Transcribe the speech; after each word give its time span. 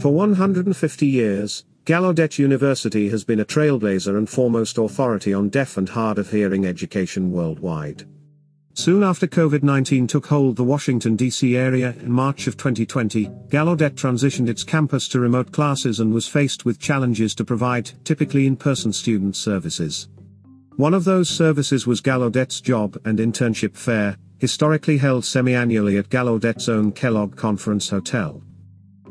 For 0.00 0.10
150 0.10 1.06
years, 1.06 1.64
Gallaudet 1.84 2.38
University 2.38 3.08
has 3.08 3.24
been 3.24 3.40
a 3.40 3.44
trailblazer 3.44 4.16
and 4.16 4.30
foremost 4.30 4.78
authority 4.78 5.34
on 5.34 5.48
deaf 5.48 5.76
and 5.76 5.88
hard 5.88 6.18
of 6.18 6.30
hearing 6.30 6.66
education 6.66 7.32
worldwide. 7.32 8.04
Soon 8.74 9.02
after 9.02 9.26
COVID 9.26 9.64
19 9.64 10.06
took 10.06 10.26
hold 10.26 10.54
the 10.54 10.62
Washington, 10.62 11.16
D.C. 11.16 11.56
area 11.56 11.96
in 12.00 12.12
March 12.12 12.46
of 12.46 12.56
2020, 12.56 13.26
Gallaudet 13.48 13.96
transitioned 13.96 14.48
its 14.48 14.62
campus 14.62 15.08
to 15.08 15.18
remote 15.18 15.50
classes 15.50 15.98
and 15.98 16.14
was 16.14 16.28
faced 16.28 16.64
with 16.64 16.78
challenges 16.78 17.34
to 17.34 17.44
provide 17.44 17.90
typically 18.04 18.46
in 18.46 18.54
person 18.54 18.92
student 18.92 19.34
services. 19.34 20.08
One 20.76 20.94
of 20.94 21.04
those 21.04 21.28
services 21.28 21.88
was 21.88 22.00
Gallaudet's 22.00 22.60
Job 22.60 23.00
and 23.04 23.18
Internship 23.18 23.76
Fair, 23.76 24.16
historically 24.38 24.98
held 24.98 25.24
semi 25.24 25.56
annually 25.56 25.96
at 25.96 26.08
Gallaudet's 26.08 26.68
own 26.68 26.92
Kellogg 26.92 27.34
Conference 27.34 27.88
Hotel. 27.88 28.44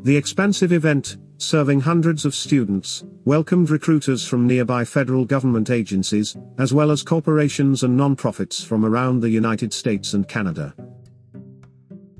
The 0.04 0.16
expansive 0.16 0.72
event, 0.72 1.16
serving 1.38 1.80
hundreds 1.80 2.24
of 2.24 2.34
students, 2.34 3.04
welcomed 3.24 3.68
recruiters 3.68 4.24
from 4.24 4.46
nearby 4.46 4.84
federal 4.84 5.24
government 5.24 5.70
agencies, 5.70 6.36
as 6.56 6.72
well 6.72 6.92
as 6.92 7.02
corporations 7.02 7.82
and 7.82 7.98
nonprofits 7.98 8.64
from 8.64 8.84
around 8.84 9.20
the 9.20 9.28
United 9.28 9.72
States 9.72 10.14
and 10.14 10.28
Canada. 10.28 10.72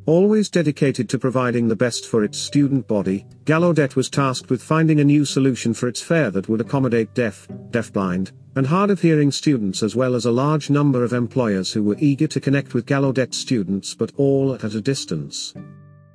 Always 0.06 0.48
dedicated 0.48 1.08
to 1.10 1.18
providing 1.18 1.68
the 1.68 1.76
best 1.76 2.06
for 2.06 2.24
its 2.24 2.38
student 2.38 2.88
body, 2.88 3.26
Gallaudet 3.44 3.94
was 3.94 4.10
tasked 4.10 4.50
with 4.50 4.62
finding 4.62 4.98
a 4.98 5.04
new 5.04 5.24
solution 5.24 5.72
for 5.72 5.86
its 5.86 6.02
fair 6.02 6.32
that 6.32 6.48
would 6.48 6.60
accommodate 6.60 7.14
deaf, 7.14 7.46
deafblind, 7.70 8.32
and 8.56 8.66
hard 8.66 8.90
of 8.90 9.02
hearing 9.02 9.30
students 9.30 9.84
as 9.84 9.94
well 9.94 10.16
as 10.16 10.24
a 10.24 10.32
large 10.32 10.68
number 10.68 11.04
of 11.04 11.12
employers 11.12 11.72
who 11.72 11.84
were 11.84 11.96
eager 12.00 12.26
to 12.26 12.40
connect 12.40 12.74
with 12.74 12.86
Gallaudet 12.86 13.34
students 13.34 13.94
but 13.94 14.10
all 14.16 14.54
at 14.54 14.64
a 14.64 14.80
distance. 14.80 15.54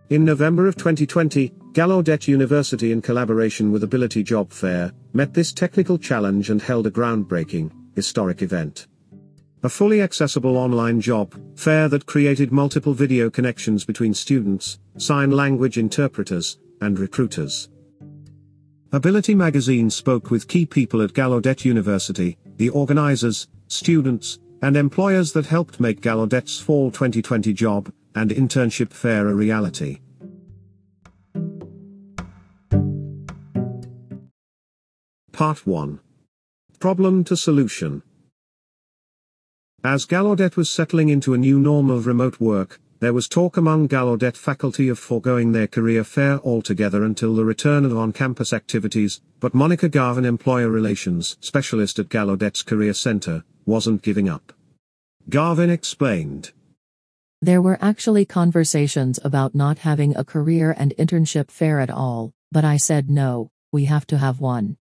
In 0.09 0.25
November 0.25 0.67
of 0.67 0.75
2020, 0.75 1.49
Gallaudet 1.71 2.27
University 2.27 2.91
in 2.91 3.01
collaboration 3.01 3.71
with 3.71 3.83
Ability 3.83 4.21
Job 4.21 4.51
Fair, 4.51 4.91
met 5.13 5.33
this 5.33 5.53
technical 5.53 5.97
challenge 5.97 6.49
and 6.49 6.61
held 6.61 6.87
a 6.87 6.91
groundbreaking, 6.91 7.71
historic 7.95 8.41
event. 8.41 8.87
A 9.63 9.69
fully 9.69 10.01
accessible 10.01 10.57
online 10.57 10.99
job 10.99 11.33
fair 11.55 11.87
that 11.87 12.05
created 12.05 12.51
multiple 12.51 12.93
video 12.93 13.29
connections 13.29 13.85
between 13.85 14.13
students, 14.13 14.77
sign 14.97 15.31
language 15.31 15.77
interpreters, 15.77 16.59
and 16.81 16.99
recruiters. 16.99 17.69
Ability 18.91 19.33
magazine 19.33 19.89
spoke 19.89 20.29
with 20.29 20.49
key 20.49 20.65
people 20.65 21.01
at 21.01 21.13
Gallaudet 21.13 21.63
University, 21.63 22.37
the 22.57 22.69
organizers, 22.69 23.47
students, 23.69 24.37
and 24.61 24.75
employers 24.75 25.31
that 25.31 25.45
helped 25.45 25.79
make 25.79 26.01
Gallaudet's 26.01 26.59
fall 26.59 26.91
2020 26.91 27.53
job 27.53 27.89
and 28.15 28.31
internship 28.31 28.91
fair 28.91 29.27
a 29.27 29.33
reality. 29.33 29.99
Part 35.31 35.65
1 35.65 35.99
Problem 36.79 37.23
to 37.23 37.35
Solution 37.35 38.03
As 39.83 40.05
Gallaudet 40.05 40.55
was 40.55 40.69
settling 40.69 41.09
into 41.09 41.33
a 41.33 41.37
new 41.37 41.59
norm 41.59 41.89
of 41.89 42.05
remote 42.05 42.39
work, 42.39 42.79
there 42.99 43.11
was 43.11 43.27
talk 43.27 43.57
among 43.57 43.89
Gallaudet 43.89 44.37
faculty 44.37 44.87
of 44.87 44.97
foregoing 44.97 45.51
their 45.51 45.67
career 45.67 46.05
fair 46.05 46.39
altogether 46.39 47.03
until 47.03 47.35
the 47.35 47.43
return 47.43 47.83
of 47.83 47.97
on-campus 47.97 48.53
activities, 48.53 49.21
but 49.41 49.53
Monica 49.53 49.89
Garvin 49.89 50.23
employer 50.23 50.69
relations 50.69 51.35
specialist 51.41 51.99
at 51.99 52.07
Gallaudet's 52.07 52.63
Career 52.63 52.93
Center, 52.93 53.43
wasn't 53.65 54.03
giving 54.03 54.29
up. 54.29 54.53
Garvin 55.29 55.69
explained. 55.69 56.51
There 57.43 57.61
were 57.61 57.77
actually 57.81 58.23
conversations 58.23 59.19
about 59.21 59.53
not 59.53 59.79
having 59.79 60.15
a 60.15 60.23
career 60.23 60.73
and 60.79 60.93
internship 60.97 61.51
fair 61.51 61.81
at 61.81 61.89
all, 61.89 62.31
but 62.53 62.63
I 62.63 62.77
said 62.77 63.09
no, 63.09 63.49
we 63.69 63.83
have 63.83 64.07
to 64.07 64.17
have 64.17 64.39
one. 64.39 64.77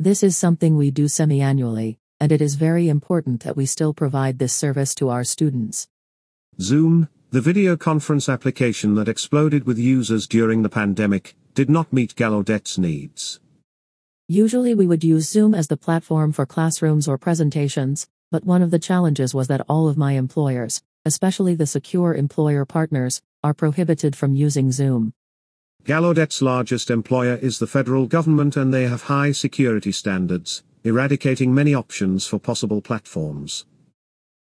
This 0.00 0.24
is 0.24 0.36
something 0.36 0.76
we 0.76 0.90
do 0.90 1.06
semi-annually, 1.06 2.00
and 2.18 2.32
it 2.32 2.42
is 2.42 2.56
very 2.56 2.88
important 2.88 3.44
that 3.44 3.56
we 3.56 3.64
still 3.64 3.94
provide 3.94 4.40
this 4.40 4.52
service 4.52 4.92
to 4.96 5.08
our 5.08 5.22
students. 5.22 5.86
Zoom, 6.60 7.08
the 7.30 7.40
video 7.40 7.76
conference 7.76 8.28
application 8.28 8.96
that 8.96 9.08
exploded 9.08 9.64
with 9.64 9.78
users 9.78 10.26
during 10.26 10.64
the 10.64 10.68
pandemic, 10.68 11.36
did 11.54 11.70
not 11.70 11.92
meet 11.92 12.16
Gallaudet's 12.16 12.76
needs. 12.76 13.38
Usually 14.26 14.74
we 14.74 14.88
would 14.88 15.04
use 15.04 15.30
Zoom 15.30 15.54
as 15.54 15.68
the 15.68 15.76
platform 15.76 16.32
for 16.32 16.44
classrooms 16.44 17.06
or 17.06 17.18
presentations, 17.18 18.08
but 18.32 18.42
one 18.42 18.62
of 18.62 18.72
the 18.72 18.80
challenges 18.80 19.32
was 19.32 19.46
that 19.46 19.64
all 19.68 19.86
of 19.88 19.96
my 19.96 20.14
employers, 20.14 20.82
especially 21.04 21.54
the 21.54 21.66
secure 21.66 22.14
employer 22.14 22.64
partners, 22.64 23.22
are 23.42 23.54
prohibited 23.54 24.14
from 24.14 24.34
using 24.34 24.70
Zoom. 24.70 25.12
Gallaudet's 25.84 26.42
largest 26.42 26.90
employer 26.90 27.36
is 27.36 27.58
the 27.58 27.66
federal 27.66 28.06
government 28.06 28.56
and 28.56 28.72
they 28.72 28.86
have 28.86 29.04
high 29.04 29.32
security 29.32 29.92
standards, 29.92 30.62
eradicating 30.84 31.54
many 31.54 31.74
options 31.74 32.26
for 32.26 32.38
possible 32.38 32.82
platforms. 32.82 33.64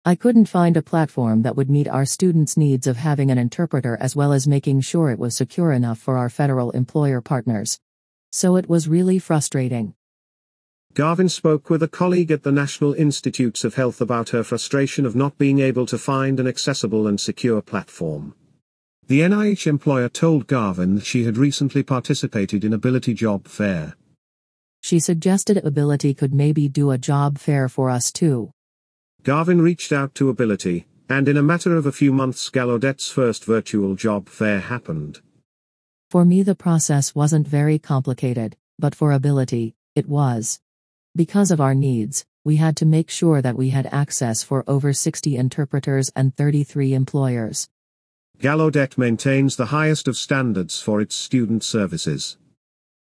I 0.08 0.14
couldn't 0.14 0.46
find 0.46 0.78
a 0.78 0.84
platform 0.84 1.42
that 1.42 1.56
would 1.56 1.68
meet 1.68 1.88
our 1.88 2.06
students' 2.06 2.58
needs 2.58 2.86
of 2.86 2.98
having 2.98 3.32
an 3.32 3.40
interpreter 3.40 3.98
as 4.00 4.16
well 4.16 4.34
as 4.34 4.48
making 4.48 4.82
sure 4.82 5.10
it 5.10 5.18
was 5.18 5.36
secure 5.36 5.72
enough 5.72 5.98
for 5.98 6.16
our 6.16 6.30
federal 6.30 6.70
employer 6.72 7.22
partners. 7.22 7.80
So 8.32 8.56
it 8.56 8.70
was 8.70 8.88
really 8.88 9.18
frustrating. 9.18 9.96
Garvin 10.96 11.28
spoke 11.28 11.70
with 11.70 11.84
a 11.84 11.90
colleague 11.90 12.32
at 12.32 12.44
the 12.44 12.54
National 12.54 12.94
Institutes 12.94 13.66
of 13.66 13.76
Health 13.76 14.00
about 14.00 14.30
her 14.30 14.46
frustration 14.46 15.06
of 15.06 15.14
not 15.14 15.38
being 15.38 15.60
able 15.60 15.86
to 15.88 15.98
find 15.98 16.40
an 16.40 16.48
accessible 16.48 17.06
and 17.06 17.20
secure 17.20 17.62
platform. 17.62 18.34
The 19.08 19.20
NIH 19.20 19.68
employer 19.68 20.08
told 20.08 20.48
Garvin 20.48 20.96
that 20.96 21.06
she 21.06 21.26
had 21.26 21.36
recently 21.36 21.84
participated 21.84 22.64
in 22.64 22.72
Ability 22.72 23.14
Job 23.14 23.46
Fair. 23.46 23.98
She 24.84 25.02
suggested 25.02 25.58
Ability 25.58 26.14
could 26.14 26.34
maybe 26.34 26.70
do 26.70 26.92
a 26.92 26.98
job 26.98 27.40
fair 27.40 27.68
for 27.68 27.90
us 27.90 28.10
too. 28.10 28.52
Garvin 29.24 29.62
reached 29.62 29.92
out 29.92 30.16
to 30.16 30.30
Ability, 30.30 30.88
and 31.10 31.28
in 31.28 31.36
a 31.36 31.44
matter 31.44 31.76
of 31.76 31.86
a 31.86 31.92
few 31.92 32.14
months 32.14 32.50
Gallaudet's 32.50 33.10
first 33.10 33.44
virtual 33.44 33.96
job 33.96 34.30
fair 34.30 34.62
happened. 34.62 35.20
For 36.10 36.24
me 36.24 36.42
the 36.42 36.56
process 36.56 37.14
wasn't 37.14 37.50
very 37.50 37.80
complicated, 37.80 38.56
but 38.80 38.96
for 38.96 39.12
Ability, 39.12 39.76
it 39.94 40.08
was. 40.08 40.62
Because 41.18 41.50
of 41.50 41.62
our 41.62 41.74
needs, 41.74 42.26
we 42.44 42.58
had 42.58 42.76
to 42.76 42.86
make 42.86 43.10
sure 43.10 43.42
that 43.42 43.56
we 43.56 43.70
had 43.70 43.88
access 43.90 44.44
for 44.44 44.66
over 44.68 44.92
60 44.92 45.38
interpreters 45.38 46.12
and 46.14 46.36
33 46.36 46.94
employers. 46.94 47.70
Gallaudet 48.38 48.98
maintains 48.98 49.56
the 49.56 49.68
highest 49.68 50.10
of 50.10 50.18
standards 50.18 50.82
for 50.82 51.00
its 51.00 51.16
student 51.16 51.64
services. 51.64 52.36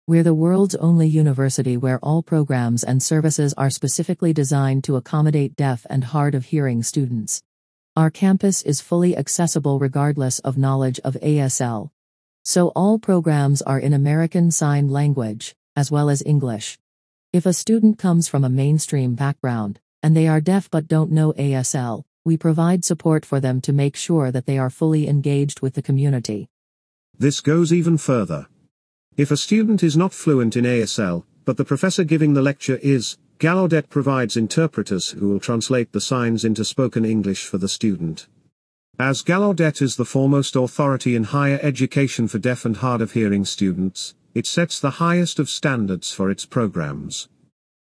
We're 0.07 0.23
the 0.23 0.33
world's 0.33 0.75
only 0.77 1.09
university 1.09 1.77
where 1.77 1.99
all 1.99 2.23
programs 2.23 2.83
and 2.83 3.03
services 3.03 3.53
are 3.59 3.69
specifically 3.69 4.33
designed 4.33 4.83
to 4.85 4.97
accommodate 4.97 5.55
deaf 5.55 5.85
and 5.91 6.05
hard 6.05 6.35
of 6.35 6.47
hearing 6.47 6.83
students. 6.83 7.43
Our 7.97 8.11
campus 8.11 8.63
is 8.63 8.81
fully 8.81 9.15
accessible 9.15 9.79
regardless 9.79 10.39
of 10.39 10.57
knowledge 10.57 11.01
of 11.01 11.19
ASL. 11.23 11.91
So 12.47 12.69
all 12.69 12.99
programs 12.99 13.61
are 13.61 13.79
in 13.79 13.93
American 13.93 14.51
Sign 14.51 14.89
Language, 14.89 15.55
as 15.77 15.91
well 15.91 16.09
as 16.09 16.23
English. 16.25 16.79
If 17.33 17.47
a 17.47 17.53
student 17.53 17.97
comes 17.97 18.27
from 18.27 18.43
a 18.43 18.49
mainstream 18.49 19.15
background, 19.15 19.79
and 20.03 20.17
they 20.17 20.27
are 20.27 20.41
deaf 20.41 20.69
but 20.69 20.89
don't 20.89 21.13
know 21.13 21.33
ASL, 21.35 22.03
we 22.25 22.37
provide 22.37 22.85
support 22.85 23.25
for 23.25 23.39
them 23.39 23.61
to 23.61 23.73
make 23.73 23.95
sure 23.95 24.33
that 24.33 24.47
they 24.47 24.59
are 24.59 24.69
fully 24.69 25.07
engaged 25.07 25.61
with 25.61 25.75
the 25.75 25.83
community. 25.83 26.49
This 27.17 27.41
goes 27.41 27.73
even 27.73 27.99
further. 27.99 28.49
If 29.17 29.31
a 29.31 29.37
student 29.37 29.85
is 29.85 29.97
not 29.97 30.13
fluent 30.13 30.57
in 30.57 30.65
ASL, 30.65 31.23
but 31.45 31.57
the 31.57 31.65
professor 31.65 32.03
giving 32.03 32.35
the 32.35 32.43
lecture 32.43 32.81
is, 32.83 33.17
Gallaudet 33.39 33.89
provides 33.89 34.37
interpreters 34.37 35.11
who 35.11 35.29
will 35.29 35.39
translate 35.39 35.93
the 35.93 36.01
signs 36.01 36.45
into 36.45 36.65
spoken 36.65 37.05
English 37.05 37.45
for 37.45 37.59
the 37.59 37.69
student. 37.69 38.27
As 38.99 39.23
Gallaudet 39.23 39.81
is 39.81 39.95
the 39.95 40.05
foremost 40.05 40.57
authority 40.57 41.15
in 41.15 41.23
higher 41.23 41.61
education 41.63 42.27
for 42.27 42.41
deaf 42.41 42.65
and 42.65 42.79
hard 42.79 43.01
of 43.01 43.13
hearing 43.13 43.45
students, 43.45 44.17
it 44.35 44.47
sets 44.47 44.79
the 44.79 44.91
highest 44.91 45.39
of 45.39 45.49
standards 45.49 46.13
for 46.13 46.31
its 46.31 46.47
programs. 46.47 47.29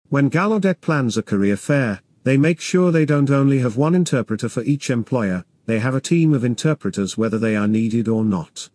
When 0.08 0.28
Gallaudet 0.28 0.80
plans 0.80 1.16
a 1.16 1.22
career 1.22 1.56
fair, 1.56 2.02
they 2.24 2.36
make 2.36 2.60
sure 2.60 2.90
they 2.90 3.04
don't 3.04 3.30
only 3.30 3.60
have 3.60 3.76
one 3.76 3.94
interpreter 3.94 4.48
for 4.48 4.62
each 4.62 4.90
employer, 4.90 5.44
they 5.66 5.78
have 5.78 5.94
a 5.94 6.00
team 6.00 6.34
of 6.34 6.44
interpreters 6.44 7.16
whether 7.16 7.38
they 7.38 7.56
are 7.56 7.68
needed 7.68 8.08
or 8.08 8.24
not. 8.24 8.68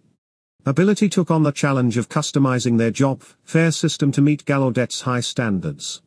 Ability 0.66 1.10
took 1.10 1.32
on 1.32 1.44
the 1.44 1.52
challenge 1.52 1.98
of 1.98 2.10
customizing 2.10 2.78
their 2.78 2.92
job 2.92 3.22
fair 3.44 3.72
system 3.72 4.12
to 4.12 4.22
meet 4.22 4.46
Gallaudet's 4.46 5.02
high 5.02 5.22
standards. 5.22 6.02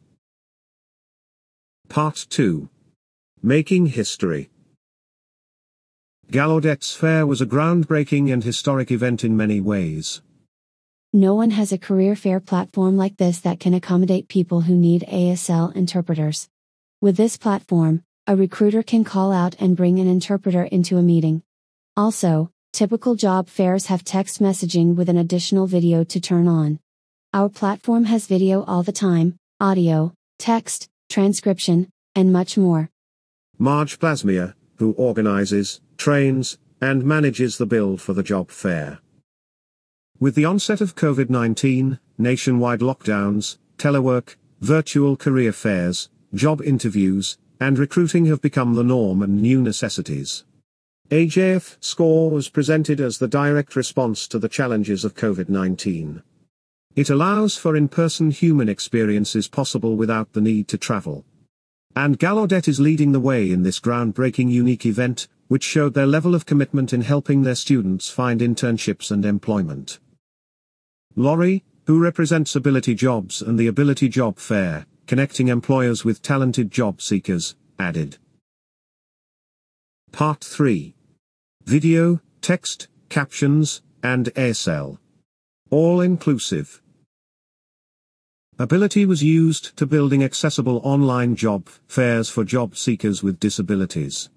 Part 1.89 2.27
2 2.29 2.69
Making 3.43 3.87
History 3.87 4.51
Gallaudet's 6.31 6.95
fair 6.95 7.27
was 7.27 7.41
a 7.41 7.47
groundbreaking 7.47 8.33
and 8.33 8.45
historic 8.45 8.91
event 8.91 9.25
in 9.25 9.37
many 9.37 9.61
ways. 9.61 10.21
No 11.13 11.35
one 11.35 11.51
has 11.51 11.73
a 11.73 11.79
career 11.79 12.15
fair 12.17 12.41
platform 12.41 12.97
like 12.97 13.17
this 13.17 13.41
that 13.41 13.61
can 13.61 13.75
accommodate 13.75 14.29
people 14.29 14.63
who 14.63 14.75
need 14.75 15.05
ASL 15.09 15.75
interpreters. 15.75 16.49
With 17.01 17.17
this 17.17 17.37
platform, 17.37 18.03
a 18.27 18.37
recruiter 18.37 18.83
can 18.83 19.05
call 19.05 19.33
out 19.33 19.57
and 19.59 19.77
bring 19.77 19.99
an 19.99 20.09
interpreter 20.09 20.65
into 20.65 20.99
a 20.99 21.03
meeting. 21.03 21.43
Also, 21.97 22.51
Typical 22.73 23.17
job 23.17 23.49
fairs 23.49 23.87
have 23.87 24.05
text 24.05 24.41
messaging 24.41 24.95
with 24.95 25.09
an 25.09 25.17
additional 25.17 25.67
video 25.67 26.05
to 26.05 26.21
turn 26.21 26.47
on. 26.47 26.79
Our 27.35 27.49
platform 27.49 28.05
has 28.05 28.27
video 28.27 28.63
all 28.65 28.83
the 28.83 28.93
time, 28.93 29.37
audio, 29.59 30.15
text, 30.39 30.89
transcription, 31.09 31.91
and 32.15 32.33
much 32.33 32.57
more. 32.57 32.89
Marge 33.59 33.99
Plasmia, 33.99 34.55
who 34.77 34.93
organizes, 34.93 35.81
trains, 35.97 36.59
and 36.81 37.05
manages 37.05 37.59
the 37.59 37.67
build 37.67 38.01
for 38.01 38.13
the 38.13 38.23
job 38.23 38.51
fair. 38.51 39.01
With 40.21 40.35
the 40.35 40.45
onset 40.45 40.83
of 40.83 40.97
COVID 40.97 41.31
19, 41.31 41.99
nationwide 42.19 42.81
lockdowns, 42.81 43.57
telework, 43.79 44.37
virtual 44.61 45.17
career 45.17 45.51
fairs, 45.51 46.11
job 46.35 46.61
interviews, 46.61 47.39
and 47.59 47.79
recruiting 47.79 48.27
have 48.27 48.43
become 48.43 48.75
the 48.75 48.85
norm 48.85 49.23
and 49.23 49.41
new 49.41 49.63
necessities. 49.63 50.45
AJF 51.09 51.79
Score 51.81 52.31
was 52.31 52.51
presented 52.51 53.01
as 53.01 53.17
the 53.17 53.29
direct 53.29 53.75
response 53.75 54.29
to 54.29 54.39
the 54.39 54.51
challenges 54.51 55.07
of 55.07 55.15
COVID 55.15 55.49
19. 55.49 56.23
It 56.95 57.09
allows 57.09 57.57
for 57.57 57.75
in 57.75 57.89
person 57.89 58.31
human 58.31 58.69
experiences 58.69 59.49
possible 59.49 59.97
without 59.97 60.35
the 60.35 60.43
need 60.43 60.69
to 60.69 60.77
travel. 60.77 61.25
And 61.97 62.19
Gallaudet 62.19 62.69
is 62.69 62.79
leading 62.79 63.13
the 63.13 63.21
way 63.21 63.51
in 63.51 63.63
this 63.63 63.81
groundbreaking 63.81 64.51
unique 64.51 64.85
event, 64.85 65.29
which 65.49 65.65
showed 65.65 65.95
their 65.95 66.07
level 66.07 66.35
of 66.35 66.45
commitment 66.45 66.93
in 66.93 67.01
helping 67.01 67.41
their 67.41 67.55
students 67.55 68.11
find 68.11 68.43
internships 68.43 69.11
and 69.11 69.25
employment. 69.25 69.99
Laurie, 71.17 71.65
who 71.87 71.99
represents 71.99 72.55
Ability 72.55 72.95
Jobs 72.95 73.43
and 73.43 73.59
the 73.59 73.67
Ability 73.67 74.09
Job 74.09 74.39
Fair, 74.39 74.87
connecting 75.07 75.49
employers 75.49 76.05
with 76.05 76.23
talented 76.23 76.71
job 76.71 77.03
seekers, 77.03 77.57
added. 77.79 78.19
Part 80.13 80.45
3 80.45 80.95
Video, 81.65 82.21
text, 82.41 82.89
captions, 83.09 83.83
and 84.03 84.27
ASL. 84.35 84.99
All 85.71 86.01
inclusive. 86.01 86.81
Ability 88.59 89.05
was 89.05 89.23
used 89.23 89.77
to 89.79 89.87
building 89.87 90.23
accessible 90.23 90.81
online 90.85 91.35
job 91.35 91.69
fairs 91.89 92.29
for 92.29 92.45
job 92.45 92.77
seekers 92.77 93.23
with 93.23 93.41
disabilities. 93.41 94.31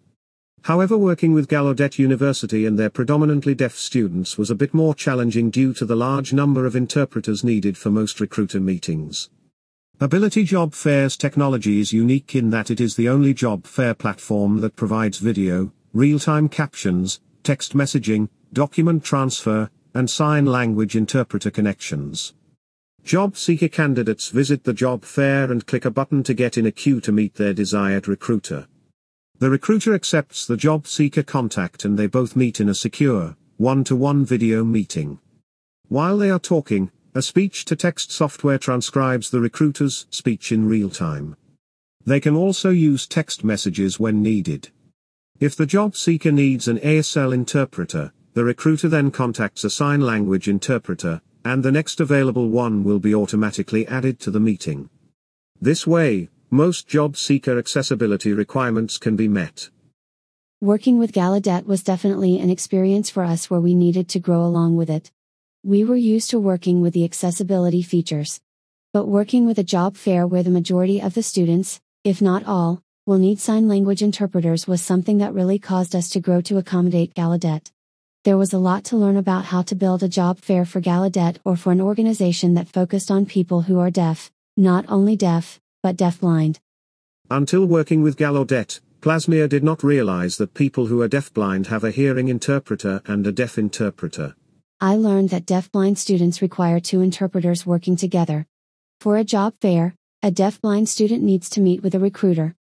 However 0.63 0.97
working 0.97 1.33
with 1.33 1.49
Gallaudet 1.49 1.99
University 1.99 2.65
and 2.65 2.79
their 2.79 2.89
predominantly 2.89 3.53
deaf 3.53 3.75
students 3.75 4.37
was 4.37 4.49
a 4.49 4.55
bit 4.55 4.73
more 4.73 4.95
challenging 4.95 5.49
due 5.49 5.73
to 5.73 5.83
the 5.83 5.95
large 5.97 6.31
number 6.31 6.65
of 6.65 6.73
interpreters 6.73 7.43
needed 7.43 7.77
for 7.77 7.89
most 7.89 8.21
recruiter 8.21 8.61
meetings. 8.61 9.29
Ability 9.99 10.45
Job 10.45 10.73
Fair's 10.73 11.17
technology 11.17 11.81
is 11.81 11.91
unique 11.91 12.33
in 12.33 12.49
that 12.51 12.71
it 12.71 12.79
is 12.79 12.95
the 12.95 13.09
only 13.09 13.33
job 13.33 13.65
fair 13.65 13.93
platform 13.93 14.61
that 14.61 14.77
provides 14.77 15.17
video, 15.17 15.73
real-time 15.91 16.47
captions, 16.47 17.19
text 17.43 17.73
messaging, 17.73 18.29
document 18.53 19.03
transfer, 19.03 19.69
and 19.93 20.09
sign 20.09 20.45
language 20.45 20.95
interpreter 20.95 21.51
connections. 21.51 22.33
Job 23.03 23.35
seeker 23.35 23.67
candidates 23.67 24.29
visit 24.29 24.63
the 24.63 24.73
job 24.73 25.03
fair 25.03 25.51
and 25.51 25.67
click 25.67 25.83
a 25.83 25.91
button 25.91 26.23
to 26.23 26.33
get 26.33 26.57
in 26.57 26.65
a 26.65 26.71
queue 26.71 27.01
to 27.01 27.11
meet 27.11 27.35
their 27.35 27.53
desired 27.53 28.07
recruiter. 28.07 28.67
The 29.43 29.49
recruiter 29.49 29.93
accepts 29.93 30.45
the 30.45 30.55
job 30.55 30.87
seeker 30.87 31.21
contact 31.21 31.83
and 31.83 31.99
they 31.99 32.07
both 32.07 32.37
meet 32.37 32.61
in 32.61 32.69
a 32.69 32.73
secure, 32.73 33.35
one-to-one 33.57 34.23
video 34.23 34.63
meeting. 34.63 35.19
While 35.89 36.17
they 36.17 36.29
are 36.29 36.39
talking, 36.39 36.91
a 37.13 37.21
speech-to-text 37.21 38.09
software 38.09 38.57
transcribes 38.57 39.29
the 39.29 39.41
recruiter's 39.41 40.05
speech 40.11 40.53
in 40.53 40.69
real 40.69 40.89
time. 40.89 41.35
They 42.05 42.21
can 42.21 42.37
also 42.37 42.69
use 42.69 43.05
text 43.05 43.43
messages 43.43 43.99
when 43.99 44.23
needed. 44.23 44.69
If 45.41 45.57
the 45.57 45.65
job 45.65 45.97
seeker 45.97 46.31
needs 46.31 46.69
an 46.69 46.79
ASL 46.79 47.33
interpreter, 47.33 48.13
the 48.35 48.45
recruiter 48.45 48.87
then 48.87 49.11
contacts 49.11 49.65
a 49.65 49.69
sign 49.69 49.99
language 49.99 50.47
interpreter, 50.47 51.21
and 51.43 51.63
the 51.63 51.71
next 51.73 51.99
available 51.99 52.47
one 52.47 52.85
will 52.85 52.99
be 52.99 53.13
automatically 53.13 53.85
added 53.87 54.21
to 54.21 54.31
the 54.31 54.39
meeting. 54.39 54.89
This 55.59 55.85
way, 55.85 56.29
most 56.53 56.87
job 56.87 57.17
seeker 57.17 57.57
accessibility 57.57 58.31
requirements 58.31 58.99
can 58.99 59.15
be 59.15 59.27
met. 59.27 59.71
Working 60.61 60.99
with 60.99 61.11
Gallaudet 61.11 61.65
was 61.65 61.81
definitely 61.81 62.39
an 62.39 62.51
experience 62.51 63.09
for 63.09 63.23
us 63.23 63.49
where 63.49 63.59
we 63.59 63.73
needed 63.73 64.07
to 64.09 64.19
grow 64.19 64.45
along 64.45 64.75
with 64.75 64.87
it. 64.87 65.11
We 65.63 65.83
were 65.83 65.95
used 65.95 66.29
to 66.29 66.39
working 66.39 66.79
with 66.79 66.93
the 66.93 67.05
accessibility 67.05 67.81
features. 67.81 68.39
But 68.93 69.07
working 69.07 69.47
with 69.47 69.57
a 69.57 69.63
job 69.63 69.97
fair 69.97 70.27
where 70.27 70.43
the 70.43 70.51
majority 70.51 71.01
of 71.01 71.15
the 71.15 71.23
students, 71.23 71.81
if 72.03 72.21
not 72.21 72.45
all, 72.45 72.83
will 73.07 73.17
need 73.17 73.39
sign 73.39 73.67
language 73.67 74.03
interpreters 74.03 74.67
was 74.67 74.79
something 74.79 75.17
that 75.17 75.33
really 75.33 75.57
caused 75.57 75.95
us 75.95 76.07
to 76.09 76.19
grow 76.19 76.39
to 76.41 76.59
accommodate 76.59 77.15
Gallaudet. 77.15 77.71
There 78.25 78.37
was 78.37 78.53
a 78.53 78.59
lot 78.59 78.83
to 78.85 78.95
learn 78.95 79.17
about 79.17 79.45
how 79.45 79.63
to 79.63 79.75
build 79.75 80.03
a 80.03 80.07
job 80.07 80.37
fair 80.37 80.65
for 80.65 80.79
Gallaudet 80.79 81.37
or 81.43 81.55
for 81.55 81.71
an 81.71 81.81
organization 81.81 82.53
that 82.53 82.67
focused 82.67 83.09
on 83.09 83.25
people 83.25 83.63
who 83.63 83.79
are 83.79 83.89
deaf, 83.89 84.31
not 84.55 84.85
only 84.87 85.15
deaf, 85.15 85.59
but 85.83 85.97
deafblind. 85.97 86.59
Until 87.29 87.65
working 87.65 88.01
with 88.01 88.17
Gallaudet, 88.17 88.79
Plasmia 89.01 89.49
did 89.49 89.63
not 89.63 89.83
realize 89.83 90.37
that 90.37 90.53
people 90.53 90.87
who 90.87 91.01
are 91.01 91.09
deafblind 91.09 91.67
have 91.67 91.83
a 91.83 91.91
hearing 91.91 92.29
interpreter 92.29 93.01
and 93.05 93.27
a 93.27 93.31
deaf 93.33 93.57
interpreter. 93.57 94.33
I 94.79 94.95
learned 94.95 95.29
that 95.29 95.45
deafblind 95.45 95.97
students 95.97 96.41
require 96.41 96.79
two 96.79 97.01
interpreters 97.01 97.65
working 97.65 97.97
together. 97.97 98.47
For 99.01 99.17
a 99.17 99.25
job 99.25 99.55
fair, 99.59 99.93
a 100.21 100.31
deafblind 100.31 100.87
student 100.87 101.21
needs 101.21 101.49
to 101.49 101.61
meet 101.61 101.83
with 101.83 101.93
a 101.95 101.99
recruiter. 101.99 102.55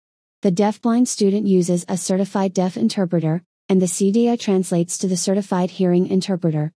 The 0.42 0.52
deafblind 0.52 1.08
student 1.08 1.48
uses 1.48 1.84
a 1.88 1.96
certified 1.96 2.54
deaf 2.54 2.76
interpreter, 2.76 3.42
and 3.68 3.82
the 3.82 3.86
CDI 3.86 4.38
translates 4.38 4.96
to 4.98 5.08
the 5.08 5.16
certified 5.16 5.70
hearing 5.72 6.06
interpreter. 6.06 6.72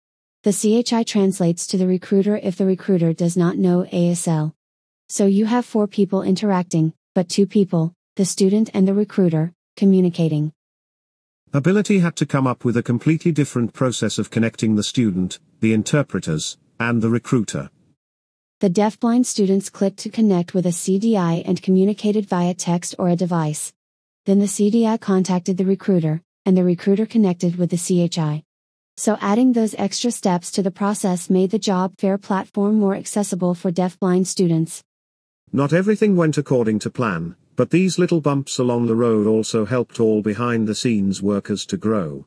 The 0.44 0.52
CHI 0.52 1.02
translates 1.02 1.66
to 1.66 1.76
the 1.76 1.88
recruiter 1.88 2.36
if 2.36 2.56
the 2.56 2.66
recruiter 2.66 3.12
does 3.12 3.36
not 3.36 3.58
know 3.58 3.84
ASL. 3.92 4.52
So 5.10 5.24
you 5.24 5.46
have 5.46 5.64
four 5.64 5.86
people 5.86 6.22
interacting, 6.22 6.92
but 7.14 7.30
two 7.30 7.46
people, 7.46 7.94
the 8.16 8.26
student 8.26 8.68
and 8.74 8.86
the 8.86 8.92
recruiter, 8.92 9.54
communicating. 9.74 10.52
Ability 11.54 12.00
had 12.00 12.14
to 12.16 12.26
come 12.26 12.46
up 12.46 12.62
with 12.62 12.76
a 12.76 12.82
completely 12.82 13.32
different 13.32 13.72
process 13.72 14.18
of 14.18 14.30
connecting 14.30 14.76
the 14.76 14.82
student, 14.82 15.38
the 15.60 15.72
interpreters, 15.72 16.58
and 16.78 17.00
the 17.00 17.08
recruiter. 17.08 17.70
The 18.60 18.68
deafblind 18.68 19.24
students 19.24 19.70
clicked 19.70 19.98
to 20.00 20.10
connect 20.10 20.52
with 20.52 20.66
a 20.66 20.70
CDI 20.70 21.42
and 21.46 21.62
communicated 21.62 22.26
via 22.26 22.52
text 22.52 22.94
or 22.98 23.08
a 23.08 23.16
device. 23.16 23.72
Then 24.26 24.40
the 24.40 24.46
CDI 24.46 25.00
contacted 25.00 25.56
the 25.56 25.64
recruiter, 25.64 26.20
and 26.44 26.54
the 26.54 26.64
recruiter 26.64 27.06
connected 27.06 27.56
with 27.56 27.70
the 27.70 27.78
CHI. 27.78 28.44
So 28.98 29.16
adding 29.22 29.54
those 29.54 29.74
extra 29.78 30.10
steps 30.10 30.50
to 30.50 30.62
the 30.62 30.70
process 30.70 31.30
made 31.30 31.50
the 31.50 31.58
job 31.58 31.94
fair 31.96 32.18
platform 32.18 32.78
more 32.78 32.94
accessible 32.94 33.54
for 33.54 33.72
deafblind 33.72 34.26
students. 34.26 34.82
Not 35.52 35.72
everything 35.72 36.14
went 36.14 36.36
according 36.36 36.78
to 36.80 36.90
plan, 36.90 37.34
but 37.56 37.70
these 37.70 37.98
little 37.98 38.20
bumps 38.20 38.58
along 38.58 38.86
the 38.86 38.94
road 38.94 39.26
also 39.26 39.64
helped 39.64 39.98
all 39.98 40.20
behind 40.20 40.68
the 40.68 40.74
scenes 40.74 41.22
workers 41.22 41.64
to 41.66 41.76
grow. 41.76 42.26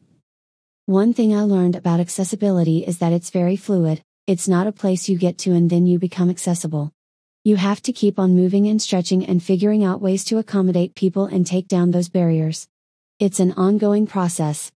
One 0.87 1.13
thing 1.13 1.35
I 1.35 1.41
learned 1.41 1.75
about 1.75 1.99
accessibility 1.99 2.79
is 2.79 2.97
that 2.97 3.13
it's 3.13 3.29
very 3.29 3.55
fluid, 3.55 4.03
it's 4.25 4.47
not 4.47 4.65
a 4.65 4.71
place 4.71 5.07
you 5.07 5.17
get 5.17 5.37
to 5.39 5.53
and 5.53 5.69
then 5.69 5.85
you 5.85 5.99
become 5.99 6.29
accessible. 6.29 6.91
You 7.43 7.55
have 7.55 7.81
to 7.83 7.93
keep 7.93 8.17
on 8.19 8.35
moving 8.35 8.67
and 8.67 8.81
stretching 8.81 9.25
and 9.25 9.41
figuring 9.41 9.83
out 9.83 10.01
ways 10.01 10.23
to 10.25 10.37
accommodate 10.37 10.95
people 10.95 11.25
and 11.25 11.45
take 11.45 11.67
down 11.67 11.91
those 11.91 12.09
barriers. 12.09 12.67
It's 13.19 13.39
an 13.39 13.53
ongoing 13.53 14.07
process. 14.07 14.71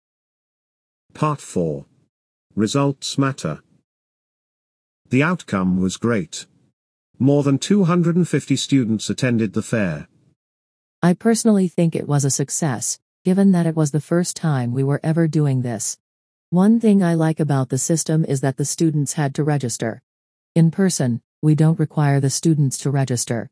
Part 1.13 1.41
4 1.41 1.85
Results 2.55 3.17
Matter. 3.17 3.61
The 5.09 5.23
outcome 5.23 5.81
was 5.81 5.97
great. 5.97 6.45
More 7.19 7.43
than 7.43 7.57
250 7.57 8.55
students 8.57 9.09
attended 9.09 9.53
the 9.53 9.61
fair. 9.61 10.09
I 11.01 11.13
personally 11.13 11.69
think 11.69 11.95
it 11.95 12.09
was 12.09 12.25
a 12.25 12.29
success, 12.29 12.99
given 13.23 13.53
that 13.53 13.65
it 13.65 13.75
was 13.75 13.91
the 13.91 14.01
first 14.01 14.35
time 14.35 14.73
we 14.73 14.83
were 14.83 14.99
ever 15.01 15.27
doing 15.27 15.61
this. 15.61 15.97
One 16.49 16.79
thing 16.79 17.01
I 17.01 17.13
like 17.13 17.39
about 17.39 17.69
the 17.69 17.77
system 17.77 18.25
is 18.25 18.41
that 18.41 18.57
the 18.57 18.65
students 18.65 19.13
had 19.13 19.33
to 19.35 19.43
register. 19.43 20.01
In 20.55 20.71
person, 20.71 21.21
we 21.41 21.55
don't 21.55 21.79
require 21.79 22.19
the 22.19 22.29
students 22.29 22.77
to 22.79 22.91
register. 22.91 23.49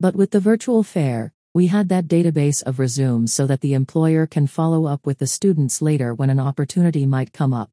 But 0.00 0.16
with 0.16 0.30
the 0.30 0.40
virtual 0.40 0.82
fair, 0.82 1.34
we 1.52 1.66
had 1.66 1.90
that 1.90 2.08
database 2.08 2.62
of 2.62 2.78
resumes 2.78 3.30
so 3.30 3.46
that 3.46 3.60
the 3.60 3.74
employer 3.74 4.26
can 4.26 4.46
follow 4.46 4.86
up 4.86 5.04
with 5.04 5.18
the 5.18 5.26
students 5.26 5.82
later 5.82 6.14
when 6.14 6.30
an 6.30 6.40
opportunity 6.40 7.04
might 7.04 7.34
come 7.34 7.52
up. 7.52 7.70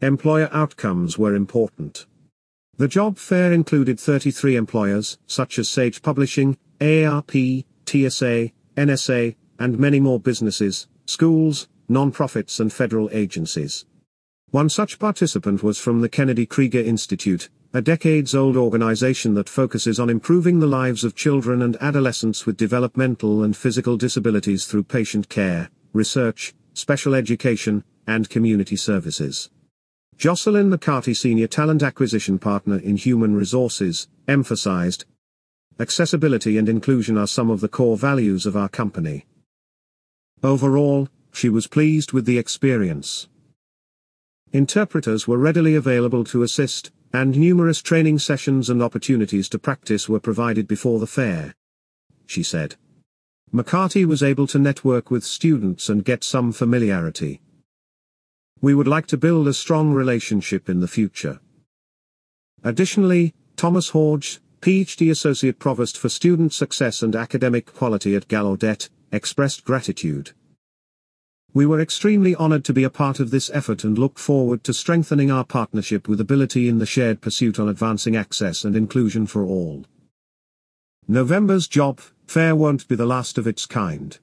Employer 0.00 0.48
outcomes 0.52 1.18
were 1.18 1.34
important. 1.34 2.06
The 2.76 2.88
job 2.88 3.18
fair 3.18 3.52
included 3.52 4.00
33 4.00 4.56
employers, 4.56 5.16
such 5.28 5.60
as 5.60 5.68
Sage 5.68 6.02
Publishing, 6.02 6.58
ARP, 6.80 7.30
TSA, 7.86 8.50
NSA, 8.76 9.36
and 9.60 9.78
many 9.78 10.00
more 10.00 10.18
businesses, 10.18 10.88
schools, 11.06 11.68
non-profits 11.88 12.58
and 12.58 12.72
federal 12.72 13.08
agencies. 13.12 13.86
One 14.50 14.68
such 14.68 14.98
participant 14.98 15.62
was 15.62 15.78
from 15.78 16.00
the 16.00 16.08
Kennedy 16.08 16.46
Krieger 16.46 16.80
Institute, 16.80 17.48
a 17.72 17.80
decades 17.80 18.34
old 18.34 18.56
organization 18.56 19.34
that 19.34 19.48
focuses 19.48 20.00
on 20.00 20.10
improving 20.10 20.58
the 20.58 20.66
lives 20.66 21.04
of 21.04 21.14
children 21.14 21.62
and 21.62 21.76
adolescents 21.80 22.44
with 22.44 22.56
developmental 22.56 23.44
and 23.44 23.56
physical 23.56 23.96
disabilities 23.96 24.64
through 24.66 24.84
patient 24.84 25.28
care, 25.28 25.70
research, 25.92 26.54
special 26.72 27.14
education, 27.14 27.84
and 28.08 28.28
community 28.28 28.76
services. 28.76 29.50
Jocelyn 30.16 30.70
McCarty, 30.70 31.14
Senior 31.14 31.48
Talent 31.48 31.82
Acquisition 31.82 32.38
Partner 32.38 32.78
in 32.78 32.96
Human 32.96 33.34
Resources, 33.34 34.08
emphasized 34.28 35.04
accessibility 35.80 36.56
and 36.56 36.68
inclusion 36.68 37.18
are 37.18 37.26
some 37.26 37.50
of 37.50 37.60
the 37.60 37.68
core 37.68 37.96
values 37.96 38.46
of 38.46 38.56
our 38.56 38.68
company. 38.68 39.26
Overall, 40.42 41.08
she 41.32 41.48
was 41.48 41.66
pleased 41.66 42.12
with 42.12 42.26
the 42.26 42.38
experience. 42.38 43.28
Interpreters 44.52 45.26
were 45.26 45.36
readily 45.36 45.74
available 45.74 46.22
to 46.24 46.44
assist, 46.44 46.92
and 47.12 47.36
numerous 47.36 47.82
training 47.82 48.20
sessions 48.20 48.70
and 48.70 48.82
opportunities 48.82 49.48
to 49.48 49.58
practice 49.58 50.08
were 50.08 50.20
provided 50.20 50.68
before 50.68 51.00
the 51.00 51.08
fair. 51.08 51.54
She 52.26 52.44
said. 52.44 52.76
McCarty 53.52 54.04
was 54.04 54.22
able 54.22 54.46
to 54.46 54.58
network 54.60 55.10
with 55.10 55.24
students 55.24 55.88
and 55.88 56.04
get 56.04 56.22
some 56.22 56.52
familiarity. 56.52 57.40
We 58.64 58.74
would 58.74 58.88
like 58.88 59.06
to 59.08 59.18
build 59.18 59.46
a 59.46 59.52
strong 59.52 59.92
relationship 59.92 60.70
in 60.70 60.80
the 60.80 60.88
future. 60.88 61.38
Additionally, 62.62 63.34
Thomas 63.56 63.90
Horejes, 63.90 64.38
PhD 64.62 65.10
Associate 65.10 65.58
Provost 65.58 65.98
for 65.98 66.08
Student 66.08 66.54
Success 66.54 67.02
and 67.02 67.14
Academic 67.14 67.74
Quality 67.74 68.16
at 68.16 68.26
Gallaudet, 68.26 68.88
expressed 69.12 69.66
gratitude. 69.66 70.30
We 71.52 71.66
were 71.66 71.78
extremely 71.78 72.34
honored 72.36 72.64
to 72.64 72.72
be 72.72 72.84
a 72.84 72.88
part 72.88 73.20
of 73.20 73.30
this 73.30 73.50
effort 73.52 73.84
and 73.84 73.98
look 73.98 74.18
forward 74.18 74.64
to 74.64 74.72
strengthening 74.72 75.30
our 75.30 75.44
partnership 75.44 76.08
with 76.08 76.18
Ability 76.18 76.66
in 76.66 76.78
the 76.78 76.86
shared 76.86 77.20
pursuit 77.20 77.58
on 77.58 77.68
advancing 77.68 78.16
access 78.16 78.64
and 78.64 78.74
inclusion 78.74 79.26
for 79.26 79.44
all. 79.44 79.84
November's 81.06 81.68
job 81.68 82.00
fair 82.26 82.56
won't 82.56 82.88
be 82.88 82.96
the 82.96 83.04
last 83.04 83.36
of 83.36 83.46
its 83.46 83.66
kind. 83.66 84.18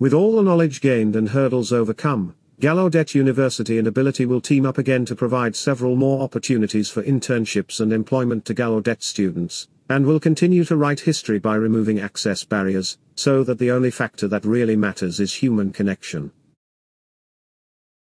With 0.00 0.12
all 0.12 0.34
the 0.34 0.42
knowledge 0.42 0.80
gained 0.80 1.14
and 1.14 1.28
hurdles 1.28 1.72
overcome, 1.72 2.34
Gallaudet 2.60 3.14
University 3.14 3.78
and 3.78 3.88
Ability 3.88 4.26
will 4.26 4.42
team 4.42 4.66
up 4.66 4.76
again 4.76 5.06
to 5.06 5.16
provide 5.16 5.56
several 5.56 5.96
more 5.96 6.20
opportunities 6.20 6.90
for 6.90 7.02
internships 7.02 7.80
and 7.80 7.90
employment 7.90 8.44
to 8.44 8.54
Gallaudet 8.54 9.02
students, 9.02 9.68
and 9.88 10.04
will 10.04 10.20
continue 10.20 10.62
to 10.64 10.76
write 10.76 11.00
history 11.00 11.38
by 11.38 11.54
removing 11.54 11.98
access 12.00 12.44
barriers, 12.44 12.98
so 13.14 13.42
that 13.44 13.58
the 13.58 13.70
only 13.70 13.90
factor 13.90 14.28
that 14.28 14.44
really 14.44 14.76
matters 14.76 15.20
is 15.20 15.32
human 15.32 15.72
connection. 15.72 16.32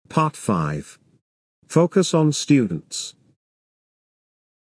Part 0.08 0.34
5. 0.34 0.98
Focus 1.68 2.12
on 2.12 2.32
students. 2.32 3.14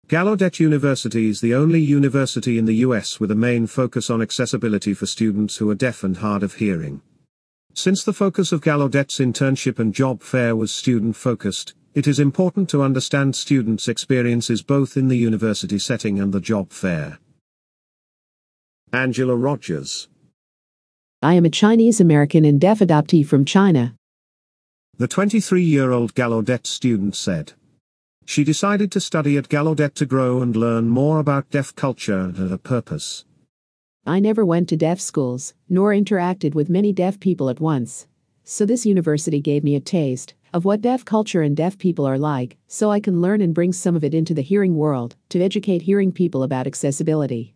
Gallaudet 0.08 0.60
University 0.60 1.30
is 1.30 1.40
the 1.40 1.56
only 1.56 1.80
university 1.80 2.58
in 2.58 2.66
the 2.66 2.84
US 2.88 3.18
with 3.22 3.32
a 3.32 3.36
main 3.36 3.68
focus 3.68 4.10
on 4.10 4.22
accessibility 4.22 4.94
for 4.94 5.06
students 5.06 5.56
who 5.56 5.70
are 5.70 5.76
deaf 5.76 6.04
and 6.04 6.18
hard 6.18 6.44
of 6.44 6.56
hearing. 6.56 7.02
Since 7.76 8.04
the 8.04 8.14
focus 8.14 8.52
of 8.52 8.62
Gallaudet's 8.62 9.18
internship 9.18 9.80
and 9.80 9.94
job 9.94 10.22
fair 10.22 10.56
was 10.56 10.72
student 10.72 11.16
focused, 11.16 11.74
it 11.96 12.08
is 12.08 12.20
important 12.20 12.70
to 12.70 12.84
understand 12.84 13.36
students' 13.36 13.88
experiences 13.88 14.62
both 14.62 14.96
in 14.96 15.08
the 15.08 15.18
university 15.18 15.80
setting 15.80 16.20
and 16.20 16.32
the 16.32 16.40
job 16.40 16.72
fair. 16.72 17.18
Angela 18.92 19.36
Rogers. 19.36 20.08
I 21.24 21.34
am 21.34 21.46
a 21.46 21.50
Chinese 21.50 22.00
American 22.00 22.46
and 22.46 22.62
deaf 22.62 22.80
adoptee 22.80 23.26
from 23.26 23.44
China. 23.44 23.96
The 24.98 25.08
23 25.08 25.64
year 25.64 25.92
old 25.92 26.14
Gallaudet 26.14 26.68
student 26.68 27.16
said. 27.16 27.54
She 28.26 28.44
decided 28.44 28.92
to 28.92 29.02
study 29.02 29.36
at 29.36 29.50
Gallaudet 29.50 29.96
to 29.96 30.06
grow 30.06 30.44
and 30.44 30.56
learn 30.56 30.90
more 30.90 31.18
about 31.18 31.50
deaf 31.50 31.76
culture 31.76 32.20
and 32.20 32.38
her 32.38 32.58
purpose. 32.58 33.26
I 34.06 34.20
never 34.20 34.46
went 34.46 34.68
to 34.68 34.76
deaf 34.76 35.00
schools, 35.00 35.54
nor 35.70 35.92
interacted 35.92 36.54
with 36.54 36.70
many 36.70 36.92
deaf 36.92 37.22
people 37.22 37.50
at 37.50 37.62
once. 37.62 38.06
So 38.44 38.66
this 38.66 38.86
university 38.86 39.40
gave 39.40 39.64
me 39.64 39.76
a 39.76 39.80
taste 39.80 40.34
of 40.54 40.66
what 40.66 40.82
deaf 40.82 41.06
culture 41.06 41.42
and 41.42 41.56
deaf 41.56 41.78
people 41.78 42.06
are 42.06 42.18
like, 42.18 42.58
so 42.68 42.92
I 42.92 43.00
can 43.00 43.22
learn 43.22 43.40
and 43.40 43.54
bring 43.54 43.72
some 43.72 43.96
of 43.96 44.04
it 44.04 44.14
into 44.14 44.34
the 44.34 44.42
hearing 44.42 44.76
world 44.76 45.16
to 45.30 45.42
educate 45.42 45.84
hearing 45.84 46.12
people 46.12 46.44
about 46.44 46.68
accessibility. 46.68 47.56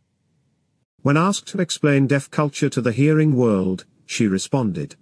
When 1.02 1.18
asked 1.18 1.48
to 1.48 1.60
explain 1.60 2.08
deaf 2.08 2.32
culture 2.32 2.70
to 2.70 2.82
the 2.82 2.94
hearing 2.94 3.36
world, 3.36 3.86
she 4.06 4.26
responded. 4.26 4.96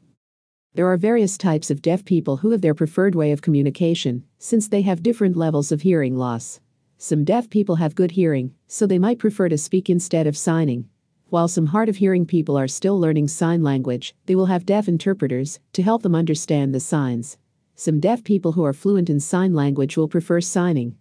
There 0.73 0.87
are 0.87 0.97
various 0.97 1.37
types 1.37 1.69
of 1.69 1.83
deaf 1.83 2.03
people 2.03 2.37
who 2.37 2.49
have 2.49 2.61
their 2.61 2.73
preferred 2.73 3.13
way 3.13 3.31
of 3.31 3.43
communication, 3.43 4.23
since 4.39 4.67
they 4.67 4.81
have 4.81 5.03
different 5.03 5.37
levels 5.37 5.71
of 5.71 5.83
hearing 5.83 6.17
loss. 6.17 6.59
Some 6.97 7.23
deaf 7.23 7.51
people 7.51 7.75
have 7.75 7.93
good 7.93 8.11
hearing, 8.11 8.55
so 8.67 8.87
they 8.87 8.99
might 8.99 9.19
prefer 9.19 9.47
to 9.47 9.59
speak 9.59 9.91
instead 9.91 10.25
of 10.25 10.35
signing. 10.35 10.89
While 11.29 11.47
some 11.47 11.67
hard 11.67 11.89
of 11.89 11.97
hearing 11.97 12.25
people 12.25 12.55
are 12.55 12.67
still 12.67 12.99
learning 12.99 13.29
sign 13.29 13.63
language, 13.63 14.13
they 14.27 14.35
will 14.35 14.45
have 14.45 14.65
deaf 14.65 14.87
interpreters 14.87 15.59
to 15.73 15.81
help 15.81 16.03
them 16.03 16.13
understand 16.13 16.73
the 16.73 16.79
signs. 16.79 17.37
Some 17.75 17.99
deaf 17.99 18.23
people 18.23 18.51
who 18.51 18.63
are 18.63 18.73
fluent 18.73 19.09
in 19.09 19.19
sign 19.19 19.53
language 19.53 19.97
will 19.97 20.07
prefer 20.07 20.39
signing. 20.39 20.95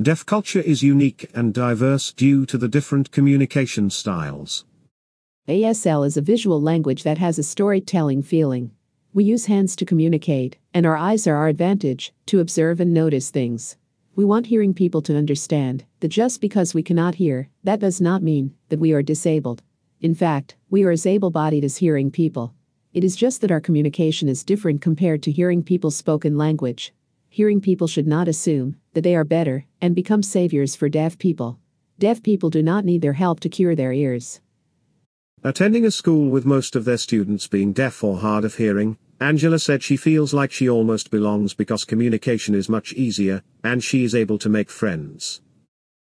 Deaf 0.00 0.26
culture 0.26 0.60
is 0.60 0.82
unique 0.82 1.30
and 1.34 1.54
diverse 1.54 2.12
due 2.12 2.44
to 2.46 2.58
the 2.58 2.68
different 2.68 3.12
communication 3.12 3.88
styles. 3.90 4.66
ASL 5.48 6.06
is 6.06 6.16
a 6.16 6.22
visual 6.22 6.60
language 6.60 7.02
that 7.02 7.18
has 7.18 7.38
a 7.38 7.42
storytelling 7.42 8.22
feeling. 8.22 8.72
We 9.14 9.24
use 9.24 9.46
hands 9.46 9.74
to 9.76 9.86
communicate, 9.86 10.58
and 10.74 10.84
our 10.84 10.96
eyes 10.96 11.26
are 11.26 11.36
our 11.36 11.48
advantage 11.48 12.12
to 12.26 12.40
observe 12.40 12.78
and 12.80 12.92
notice 12.92 13.30
things. 13.30 13.76
We 14.16 14.24
want 14.24 14.46
hearing 14.46 14.74
people 14.74 15.02
to 15.02 15.16
understand 15.16 15.86
that 15.98 16.06
just 16.06 16.40
because 16.40 16.72
we 16.72 16.84
cannot 16.84 17.16
hear, 17.16 17.48
that 17.64 17.80
does 17.80 18.00
not 18.00 18.22
mean 18.22 18.54
that 18.68 18.78
we 18.78 18.92
are 18.92 19.02
disabled. 19.02 19.60
In 20.00 20.14
fact, 20.14 20.54
we 20.70 20.84
are 20.84 20.92
as 20.92 21.04
able 21.04 21.32
bodied 21.32 21.64
as 21.64 21.78
hearing 21.78 22.12
people. 22.12 22.54
It 22.92 23.02
is 23.02 23.16
just 23.16 23.40
that 23.40 23.50
our 23.50 23.60
communication 23.60 24.28
is 24.28 24.44
different 24.44 24.80
compared 24.80 25.20
to 25.24 25.32
hearing 25.32 25.64
people's 25.64 25.96
spoken 25.96 26.38
language. 26.38 26.94
Hearing 27.28 27.60
people 27.60 27.88
should 27.88 28.06
not 28.06 28.28
assume 28.28 28.76
that 28.92 29.00
they 29.00 29.16
are 29.16 29.24
better 29.24 29.66
and 29.80 29.96
become 29.96 30.22
saviors 30.22 30.76
for 30.76 30.88
deaf 30.88 31.18
people. 31.18 31.58
Deaf 31.98 32.22
people 32.22 32.50
do 32.50 32.62
not 32.62 32.84
need 32.84 33.02
their 33.02 33.14
help 33.14 33.40
to 33.40 33.48
cure 33.48 33.74
their 33.74 33.92
ears. 33.92 34.40
Attending 35.42 35.84
a 35.84 35.90
school 35.90 36.30
with 36.30 36.46
most 36.46 36.76
of 36.76 36.84
their 36.84 36.98
students 36.98 37.48
being 37.48 37.72
deaf 37.72 38.04
or 38.04 38.18
hard 38.18 38.44
of 38.44 38.54
hearing, 38.54 38.96
Angela 39.20 39.58
said 39.58 39.82
she 39.82 39.96
feels 39.96 40.34
like 40.34 40.50
she 40.50 40.68
almost 40.68 41.10
belongs 41.10 41.54
because 41.54 41.84
communication 41.84 42.54
is 42.54 42.68
much 42.68 42.92
easier, 42.92 43.42
and 43.62 43.82
she 43.82 44.04
is 44.04 44.14
able 44.14 44.38
to 44.38 44.48
make 44.48 44.70
friends. 44.70 45.40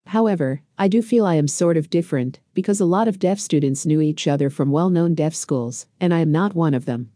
However, 0.07 0.61
I 0.77 0.87
do 0.87 1.01
feel 1.01 1.25
I 1.25 1.35
am 1.35 1.47
sort 1.47 1.77
of 1.77 1.89
different, 1.89 2.39
because 2.53 2.79
a 2.79 2.85
lot 2.85 3.07
of 3.07 3.19
deaf 3.19 3.39
students 3.39 3.85
knew 3.85 4.01
each 4.01 4.27
other 4.27 4.49
from 4.49 4.71
well 4.71 4.89
known 4.89 5.15
deaf 5.15 5.33
schools, 5.33 5.87
and 5.99 6.13
I 6.13 6.19
am 6.19 6.31
not 6.31 6.55
one 6.55 6.73
of 6.73 6.85
them. 6.85 7.11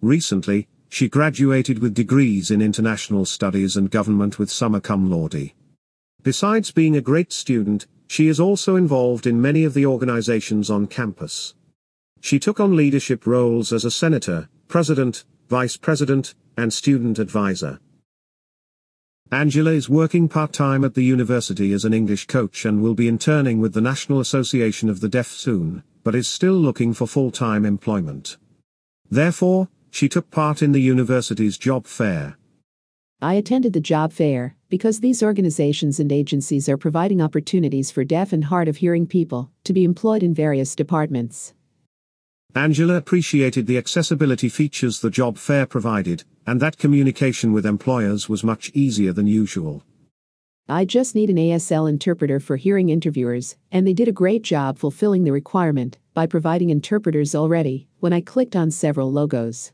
Recently, 0.00 0.68
she 0.88 1.08
graduated 1.08 1.78
with 1.78 1.94
degrees 1.94 2.50
in 2.50 2.60
international 2.60 3.24
studies 3.24 3.76
and 3.76 3.90
government 3.90 4.38
with 4.38 4.50
summa 4.50 4.80
cum 4.80 5.10
laude. 5.10 5.52
Besides 6.22 6.70
being 6.70 6.96
a 6.96 7.00
great 7.00 7.32
student, 7.32 7.86
she 8.08 8.28
is 8.28 8.40
also 8.40 8.76
involved 8.76 9.26
in 9.26 9.40
many 9.40 9.64
of 9.64 9.74
the 9.74 9.86
organizations 9.86 10.70
on 10.70 10.86
campus. 10.86 11.54
She 12.20 12.38
took 12.38 12.60
on 12.60 12.76
leadership 12.76 13.26
roles 13.26 13.72
as 13.72 13.84
a 13.84 13.90
senator, 13.90 14.48
president, 14.72 15.26
vice 15.50 15.76
president, 15.76 16.34
and 16.56 16.72
student 16.72 17.18
advisor. 17.18 17.78
Angela 19.30 19.70
is 19.70 19.90
working 19.90 20.30
part-time 20.30 20.82
at 20.82 20.94
the 20.94 21.04
university 21.04 21.74
as 21.74 21.84
an 21.84 21.92
English 21.92 22.26
coach 22.26 22.64
and 22.64 22.80
will 22.80 22.94
be 22.94 23.06
interning 23.06 23.60
with 23.60 23.74
the 23.74 23.82
National 23.82 24.18
Association 24.18 24.88
of 24.88 25.00
the 25.00 25.10
Deaf 25.10 25.26
soon, 25.26 25.82
but 26.04 26.14
is 26.14 26.26
still 26.26 26.54
looking 26.54 26.94
for 26.94 27.06
full-time 27.06 27.66
employment. 27.66 28.38
Therefore, 29.10 29.68
she 29.90 30.08
took 30.08 30.30
part 30.30 30.62
in 30.62 30.72
the 30.72 30.80
university's 30.80 31.58
job 31.58 31.86
fair. 31.86 32.38
I 33.20 33.34
attended 33.34 33.74
the 33.74 33.80
job 33.80 34.10
fair 34.10 34.56
because 34.70 35.00
these 35.00 35.22
organizations 35.22 36.00
and 36.00 36.10
agencies 36.10 36.66
are 36.66 36.78
providing 36.78 37.20
opportunities 37.20 37.90
for 37.90 38.04
deaf 38.04 38.32
and 38.32 38.44
hard 38.44 38.68
of 38.68 38.78
hearing 38.78 39.06
people 39.06 39.50
to 39.64 39.74
be 39.74 39.84
employed 39.84 40.22
in 40.22 40.32
various 40.32 40.74
departments. 40.74 41.52
Angela 42.54 42.96
appreciated 42.96 43.66
the 43.66 43.78
accessibility 43.78 44.50
features 44.50 45.00
the 45.00 45.08
job 45.08 45.38
fair 45.38 45.64
provided, 45.64 46.24
and 46.46 46.60
that 46.60 46.76
communication 46.76 47.54
with 47.54 47.64
employers 47.64 48.28
was 48.28 48.44
much 48.44 48.70
easier 48.74 49.10
than 49.12 49.26
usual. 49.26 49.82
I 50.68 50.84
just 50.84 51.14
need 51.14 51.30
an 51.30 51.36
ASL 51.36 51.88
interpreter 51.88 52.38
for 52.40 52.56
hearing 52.56 52.90
interviewers, 52.90 53.56
and 53.70 53.86
they 53.86 53.94
did 53.94 54.06
a 54.06 54.12
great 54.12 54.42
job 54.42 54.78
fulfilling 54.78 55.24
the 55.24 55.32
requirement 55.32 55.96
by 56.12 56.26
providing 56.26 56.68
interpreters 56.68 57.34
already 57.34 57.88
when 58.00 58.12
I 58.12 58.20
clicked 58.20 58.54
on 58.54 58.70
several 58.70 59.10
logos. 59.10 59.72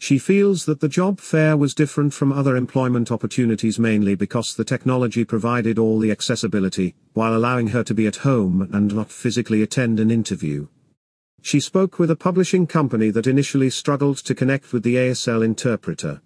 She 0.00 0.18
feels 0.18 0.64
that 0.64 0.80
the 0.80 0.88
job 0.88 1.20
fair 1.20 1.56
was 1.56 1.74
different 1.74 2.12
from 2.12 2.32
other 2.32 2.56
employment 2.56 3.12
opportunities 3.12 3.78
mainly 3.78 4.16
because 4.16 4.54
the 4.54 4.64
technology 4.64 5.24
provided 5.24 5.78
all 5.78 6.00
the 6.00 6.10
accessibility, 6.10 6.96
while 7.14 7.36
allowing 7.36 7.68
her 7.68 7.84
to 7.84 7.94
be 7.94 8.08
at 8.08 8.16
home 8.16 8.68
and 8.72 8.94
not 8.94 9.12
physically 9.12 9.62
attend 9.62 10.00
an 10.00 10.10
interview. 10.10 10.66
She 11.42 11.60
spoke 11.60 11.98
with 11.98 12.10
a 12.10 12.16
publishing 12.16 12.66
company 12.66 13.10
that 13.10 13.26
initially 13.26 13.70
struggled 13.70 14.18
to 14.18 14.34
connect 14.34 14.72
with 14.72 14.82
the 14.82 14.96
ASL 14.96 15.44
interpreter. 15.44 16.20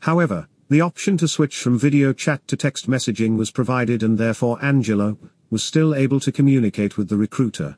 However, 0.00 0.48
the 0.68 0.80
option 0.80 1.16
to 1.18 1.28
switch 1.28 1.58
from 1.58 1.78
video 1.78 2.12
chat 2.12 2.46
to 2.48 2.56
text 2.56 2.88
messaging 2.88 3.36
was 3.36 3.50
provided 3.50 4.02
and 4.02 4.16
therefore 4.16 4.62
Angela 4.62 5.16
was 5.50 5.62
still 5.62 5.94
able 5.94 6.20
to 6.20 6.32
communicate 6.32 6.96
with 6.96 7.08
the 7.08 7.16
recruiter. 7.16 7.76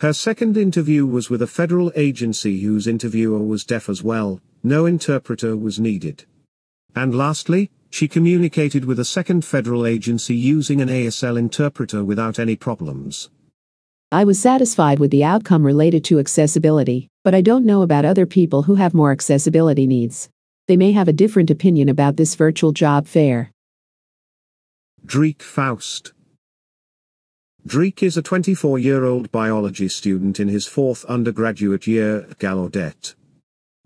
Her 0.00 0.12
second 0.12 0.56
interview 0.56 1.06
was 1.06 1.30
with 1.30 1.42
a 1.42 1.46
federal 1.46 1.92
agency 1.94 2.60
whose 2.60 2.86
interviewer 2.86 3.38
was 3.38 3.64
deaf 3.64 3.88
as 3.88 4.02
well, 4.02 4.40
no 4.62 4.86
interpreter 4.86 5.56
was 5.56 5.78
needed. 5.78 6.24
And 6.96 7.14
lastly, 7.14 7.70
she 7.90 8.08
communicated 8.08 8.84
with 8.84 8.98
a 8.98 9.04
second 9.04 9.44
federal 9.44 9.86
agency 9.86 10.34
using 10.34 10.80
an 10.80 10.88
ASL 10.88 11.38
interpreter 11.38 12.04
without 12.04 12.38
any 12.38 12.56
problems. 12.56 13.30
I 14.14 14.22
was 14.22 14.38
satisfied 14.38 15.00
with 15.00 15.10
the 15.10 15.24
outcome 15.24 15.66
related 15.66 16.04
to 16.04 16.20
accessibility, 16.20 17.08
but 17.24 17.34
I 17.34 17.40
don't 17.40 17.66
know 17.66 17.82
about 17.82 18.04
other 18.04 18.26
people 18.26 18.62
who 18.62 18.76
have 18.76 18.94
more 18.94 19.10
accessibility 19.10 19.88
needs. 19.88 20.28
They 20.68 20.76
may 20.76 20.92
have 20.92 21.08
a 21.08 21.12
different 21.12 21.50
opinion 21.50 21.88
about 21.88 22.16
this 22.16 22.36
virtual 22.36 22.70
job 22.70 23.08
fair. 23.08 23.50
Dreek 25.04 25.42
Faust. 25.42 26.12
Dreek 27.66 28.04
is 28.04 28.16
a 28.16 28.22
24 28.22 28.78
year 28.78 29.04
old 29.04 29.32
biology 29.32 29.88
student 29.88 30.38
in 30.38 30.46
his 30.46 30.68
fourth 30.68 31.04
undergraduate 31.06 31.88
year 31.88 32.18
at 32.30 32.38
Gallaudet. 32.38 33.16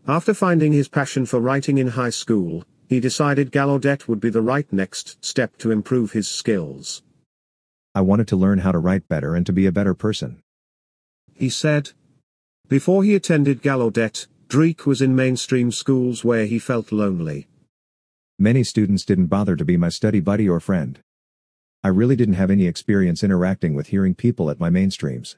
After 0.07 0.35
finding 0.35 0.75
his 0.75 0.89
passion 0.89 1.25
for 1.25 1.41
writing 1.41 1.79
in 1.79 1.89
high 1.89 2.11
school, 2.11 2.65
he 2.87 3.01
decided 3.01 3.51
Gallaudet 3.51 4.07
would 4.09 4.21
be 4.21 4.29
the 4.29 4.43
right 4.43 4.71
next 4.71 5.25
step 5.25 5.57
to 5.57 5.71
improve 5.71 6.13
his 6.13 6.29
skills. 6.29 7.03
I 7.99 8.01
wanted 8.01 8.29
to 8.29 8.37
learn 8.37 8.61
how 8.61 8.71
to 8.71 8.79
write 8.79 9.09
better 9.09 9.35
and 9.35 9.45
to 9.47 9.53
be 9.53 9.67
a 9.67 9.73
better 9.73 9.93
person. 9.93 10.41
He 11.35 11.51
said. 11.51 11.91
Before 12.69 13.03
he 13.03 13.17
attended 13.17 13.61
Gallaudet, 13.61 14.29
Dreek 14.47 14.87
was 14.87 15.03
in 15.03 15.17
mainstream 15.17 15.73
schools 15.73 16.25
where 16.25 16.47
he 16.47 16.61
felt 16.61 16.93
lonely. 16.93 17.49
Many 18.39 18.63
students 18.63 19.05
didn't 19.05 19.27
bother 19.27 19.57
to 19.57 19.65
be 19.65 19.77
my 19.77 19.89
study 19.89 20.21
buddy 20.21 20.49
or 20.49 20.61
friend. 20.61 21.01
I 21.83 21.89
really 21.89 22.15
didn't 22.15 22.35
have 22.35 22.53
any 22.53 22.69
experience 22.69 23.25
interacting 23.25 23.75
with 23.75 23.89
hearing 23.89 24.15
people 24.15 24.49
at 24.49 24.61
my 24.61 24.71
mainstreams. 24.71 25.35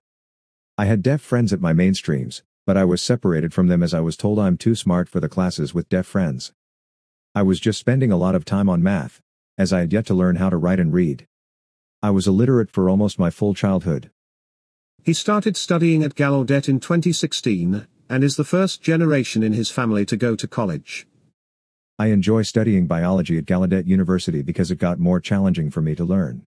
I 0.77 0.85
had 0.85 1.03
deaf 1.03 1.23
friends 1.23 1.55
at 1.55 1.63
my 1.63 1.73
mainstreams, 1.73 2.43
but 2.67 2.77
I 2.77 2.85
was 2.85 3.01
separated 3.01 3.55
from 3.55 3.69
them 3.69 3.83
as 3.83 3.95
I 3.95 4.01
was 4.01 4.19
told 4.19 4.39
I'm 4.39 4.59
too 4.59 4.75
smart 4.75 5.09
for 5.09 5.21
the 5.21 5.31
classes 5.31 5.73
with 5.73 5.89
deaf 5.89 6.05
friends. 6.05 6.53
I 7.35 7.41
was 7.41 7.59
just 7.59 7.81
spending 7.81 8.13
a 8.13 8.19
lot 8.19 8.35
of 8.35 8.45
time 8.45 8.69
on 8.69 8.83
math, 8.83 9.23
as 9.57 9.73
I 9.73 9.81
had 9.81 9.95
yet 9.95 10.05
to 10.09 10.15
learn 10.15 10.37
how 10.37 10.51
to 10.51 10.59
write 10.59 10.79
and 10.79 10.93
read. 10.93 11.27
I 12.03 12.09
was 12.09 12.27
illiterate 12.27 12.71
for 12.71 12.89
almost 12.89 13.19
my 13.19 13.29
full 13.29 13.53
childhood. 13.53 14.11
He 15.05 15.13
started 15.13 15.55
studying 15.55 16.03
at 16.03 16.15
Gallaudet 16.15 16.67
in 16.67 16.81
2016, 16.81 17.87
and 18.09 18.25
is 18.25 18.37
the 18.37 18.45
first 18.45 18.81
generation 18.81 19.43
in 19.43 19.53
his 19.53 19.71
family 19.71 20.07
to 20.07 20.17
go 20.17 20.35
to 20.35 20.49
college. 20.49 21.07
I 21.99 22.07
enjoy 22.07 22.41
studying 22.41 22.87
biology 22.87 23.37
at 23.37 23.45
Gallaudet 23.45 23.87
University 23.87 24.41
because 24.41 24.71
it 24.71 24.79
got 24.79 24.99
more 24.99 25.21
challenging 25.21 25.71
for 25.71 25.83
me 25.83 25.95
to 25.95 26.05
learn. 26.05 26.47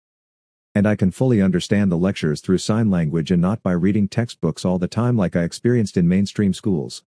And 0.73 0.87
I 0.87 0.95
can 0.95 1.11
fully 1.11 1.39
understand 1.39 1.91
the 1.91 1.97
lectures 1.99 2.41
through 2.41 2.57
sign 2.57 2.89
language 2.89 3.29
and 3.29 3.39
not 3.39 3.61
by 3.61 3.73
reading 3.73 4.07
textbooks 4.07 4.65
all 4.65 4.79
the 4.79 4.87
time 4.87 5.15
like 5.15 5.35
I 5.35 5.43
experienced 5.43 5.97
in 5.97 6.07
mainstream 6.07 6.55
schools. 6.55 7.03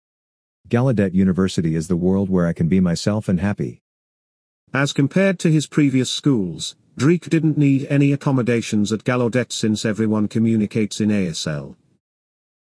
Gallaudet 0.67 1.13
University 1.13 1.75
is 1.75 1.87
the 1.87 1.95
world 1.95 2.27
where 2.27 2.47
I 2.47 2.53
can 2.53 2.67
be 2.67 2.79
myself 2.79 3.29
and 3.29 3.39
happy. 3.39 3.80
As 4.73 4.93
compared 4.93 5.37
to 5.39 5.51
his 5.51 5.67
previous 5.67 6.09
schools, 6.09 6.77
Dreek 6.97 7.29
didn't 7.29 7.57
need 7.57 7.87
any 7.89 8.13
accommodations 8.13 8.93
at 8.93 9.03
Gallaudet 9.03 9.51
since 9.51 9.83
everyone 9.83 10.29
communicates 10.29 11.01
in 11.01 11.09
ASL. 11.09 11.75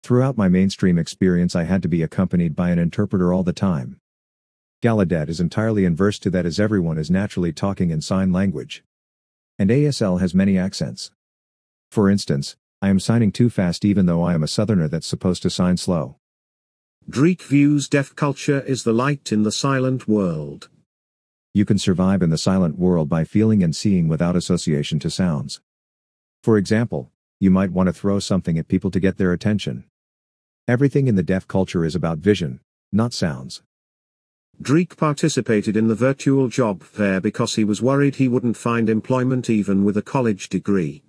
Throughout 0.03 0.37
my 0.37 0.49
mainstream 0.49 0.99
experience 0.99 1.55
I 1.55 1.63
had 1.63 1.81
to 1.83 1.89
be 1.89 2.03
accompanied 2.03 2.57
by 2.57 2.71
an 2.71 2.81
interpreter 2.81 3.33
all 3.33 3.45
the 3.45 3.53
time. 3.53 3.99
Gallaudet 4.83 5.29
is 5.29 5.39
entirely 5.39 5.85
inverse 5.85 6.19
to 6.19 6.31
that 6.31 6.45
as 6.45 6.59
everyone 6.59 6.99
is 6.99 7.09
naturally 7.09 7.53
talking 7.53 7.91
in 7.91 8.01
sign 8.01 8.33
language. 8.33 8.83
And 9.57 9.71
ASL 9.71 10.19
has 10.19 10.35
many 10.35 10.59
accents. 10.59 11.13
For 11.93 12.11
instance, 12.11 12.57
I 12.81 12.89
am 12.89 12.99
signing 12.99 13.31
too 13.31 13.49
fast 13.49 13.85
even 13.85 14.07
though 14.07 14.25
I 14.25 14.35
am 14.35 14.43
a 14.43 14.49
southerner 14.49 14.89
that's 14.89 15.07
supposed 15.07 15.43
to 15.43 15.51
sign 15.51 15.77
slow. 15.77 16.17
Dreek 17.09 17.43
views 17.43 17.89
deaf 17.89 18.17
culture 18.17 18.61
is 18.63 18.83
the 18.83 18.93
light 18.93 19.31
in 19.31 19.45
the 19.45 19.53
silent 19.53 20.09
world. 20.09 20.69
You 21.55 21.67
can 21.67 21.77
survive 21.77 22.23
in 22.23 22.31
the 22.31 22.39
silent 22.39 22.79
world 22.79 23.11
by 23.11 23.25
feeling 23.25 23.63
and 23.63 23.77
seeing 23.77 24.09
without 24.09 24.37
association 24.37 24.99
to 25.01 25.11
sounds. 25.11 25.61
For 26.43 26.57
example, 26.57 27.11
you 27.41 27.51
might 27.51 27.73
want 27.73 27.89
to 27.89 27.93
throw 27.93 28.21
something 28.21 28.57
at 28.57 28.69
people 28.69 28.91
to 28.91 28.99
get 28.99 29.19
their 29.19 29.35
attention. 29.35 29.85
Everything 30.67 31.09
in 31.09 31.15
the 31.15 31.23
deaf 31.23 31.47
culture 31.47 31.85
is 31.85 31.95
about 31.95 32.21
vision, 32.21 32.61
not 32.91 33.13
sounds. 33.13 33.63
Dreek 34.63 34.97
participated 34.97 35.77
in 35.77 35.89
the 35.89 35.95
virtual 35.95 36.49
job 36.49 36.83
fair 36.83 37.21
because 37.21 37.57
he 37.57 37.65
was 37.65 37.83
worried 37.83 38.15
he 38.15 38.29
wouldn't 38.29 38.57
find 38.57 38.89
employment 38.89 39.51
even 39.51 39.85
with 39.85 39.99
a 39.99 40.03
college 40.03 40.49
degree. 40.49 41.03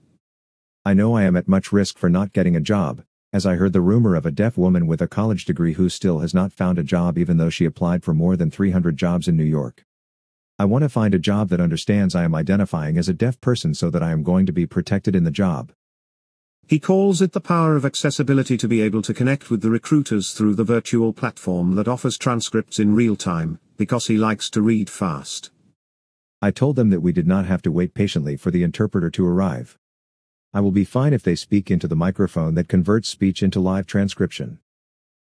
I 0.83 0.93
know 0.93 1.15
I 1.15 1.23
am 1.23 1.37
at 1.37 1.47
much 1.47 1.71
risk 1.71 1.97
for 1.97 2.09
not 2.09 2.33
getting 2.33 2.57
a 2.57 2.59
job, 2.59 3.05
as 3.31 3.45
I 3.45 3.55
heard 3.55 3.71
the 3.71 3.79
rumor 3.79 4.15
of 4.15 4.25
a 4.25 4.31
deaf 4.31 4.57
woman 4.57 4.87
with 4.87 5.01
a 5.01 5.07
college 5.07 5.45
degree 5.45 5.73
who 5.73 5.87
still 5.87 6.19
has 6.19 6.33
not 6.33 6.51
found 6.51 6.77
a 6.77 6.83
job 6.83 7.17
even 7.17 7.37
though 7.37 7.49
she 7.49 7.63
applied 7.63 8.03
for 8.03 8.13
more 8.13 8.35
than 8.35 8.51
300 8.51 8.97
jobs 8.97 9.29
in 9.29 9.37
New 9.37 9.45
York. 9.45 9.85
I 10.59 10.65
want 10.65 10.83
to 10.83 10.89
find 10.89 11.15
a 11.15 11.19
job 11.19 11.49
that 11.49 11.59
understands 11.59 12.13
I 12.13 12.23
am 12.23 12.35
identifying 12.35 12.99
as 12.99 13.09
a 13.09 13.13
deaf 13.13 13.41
person 13.41 13.73
so 13.73 13.89
that 13.89 14.03
I 14.03 14.11
am 14.11 14.21
going 14.21 14.45
to 14.45 14.51
be 14.51 14.67
protected 14.67 15.15
in 15.15 15.23
the 15.23 15.31
job. 15.31 15.71
He 16.67 16.79
calls 16.79 17.23
it 17.23 17.31
the 17.31 17.41
power 17.41 17.75
of 17.75 17.85
accessibility 17.85 18.55
to 18.57 18.67
be 18.67 18.79
able 18.81 19.01
to 19.01 19.15
connect 19.15 19.49
with 19.49 19.61
the 19.61 19.71
recruiters 19.71 20.33
through 20.33 20.53
the 20.53 20.63
virtual 20.63 21.11
platform 21.11 21.73
that 21.75 21.87
offers 21.87 22.19
transcripts 22.19 22.77
in 22.77 22.93
real 22.93 23.15
time, 23.15 23.59
because 23.77 24.05
he 24.05 24.15
likes 24.15 24.49
to 24.51 24.61
read 24.61 24.91
fast. 24.91 25.49
I 26.39 26.51
told 26.51 26.75
them 26.75 26.91
that 26.91 27.01
we 27.01 27.11
did 27.11 27.25
not 27.25 27.47
have 27.47 27.63
to 27.63 27.71
wait 27.71 27.95
patiently 27.95 28.37
for 28.37 28.51
the 28.51 28.61
interpreter 28.61 29.09
to 29.09 29.25
arrive. 29.25 29.79
I 30.53 30.59
will 30.59 30.71
be 30.71 30.85
fine 30.85 31.13
if 31.13 31.23
they 31.23 31.35
speak 31.35 31.71
into 31.71 31.87
the 31.87 31.95
microphone 31.95 32.53
that 32.53 32.69
converts 32.69 33.09
speech 33.09 33.41
into 33.41 33.59
live 33.59 33.87
transcription. 33.87 34.59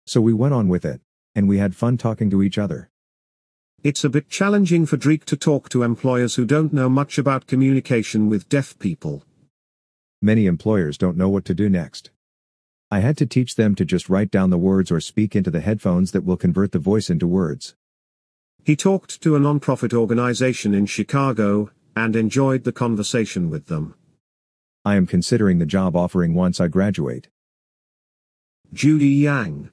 So 0.06 0.22
we 0.22 0.34
went 0.34 0.54
on 0.54 0.68
with 0.68 0.86
it, 0.86 1.02
and 1.34 1.50
we 1.50 1.58
had 1.58 1.76
fun 1.76 1.98
talking 1.98 2.30
to 2.30 2.44
each 2.44 2.60
other. 2.60 2.92
It's 3.84 4.04
a 4.04 4.10
bit 4.10 4.28
challenging 4.28 4.88
for 4.88 4.98
Dreek 4.98 5.24
to 5.26 5.38
talk 5.38 5.70
to 5.70 5.84
employers 5.84 6.36
who 6.36 6.46
don't 6.46 6.74
know 6.74 6.90
much 6.90 7.20
about 7.20 7.46
communication 7.46 8.28
with 8.28 8.50
deaf 8.50 8.78
people. 8.80 9.24
Many 10.20 10.48
employers 10.48 10.98
don't 10.98 11.16
know 11.16 11.30
what 11.30 11.46
to 11.46 11.54
do 11.54 11.70
next. 11.70 12.10
I 12.90 13.02
had 13.02 13.18
to 13.18 13.28
teach 13.28 13.56
them 13.56 13.76
to 13.76 13.86
just 13.86 14.10
write 14.10 14.32
down 14.32 14.50
the 14.50 14.58
words 14.58 14.92
or 14.92 15.00
speak 15.00 15.36
into 15.36 15.52
the 15.52 15.62
headphones 15.62 16.12
that 16.12 16.26
will 16.26 16.38
convert 16.38 16.72
the 16.72 16.80
voice 16.80 17.10
into 17.10 17.28
words. 17.28 17.76
He 18.64 18.76
talked 18.76 19.22
to 19.22 19.36
a 19.36 19.40
nonprofit 19.40 19.94
organization 19.94 20.74
in 20.74 20.88
Chicago, 20.88 21.70
and 21.96 22.16
enjoyed 22.16 22.64
the 22.64 22.72
conversation 22.72 23.50
with 23.50 23.68
them. 23.68 23.96
I 24.86 24.96
am 24.96 25.08
considering 25.08 25.60
the 25.60 25.66
job 25.66 25.96
offering 25.96 26.34
once 26.34 26.60
I 26.60 26.68
graduate. 26.68 27.28
Judy 28.72 29.10
Yang. 29.10 29.72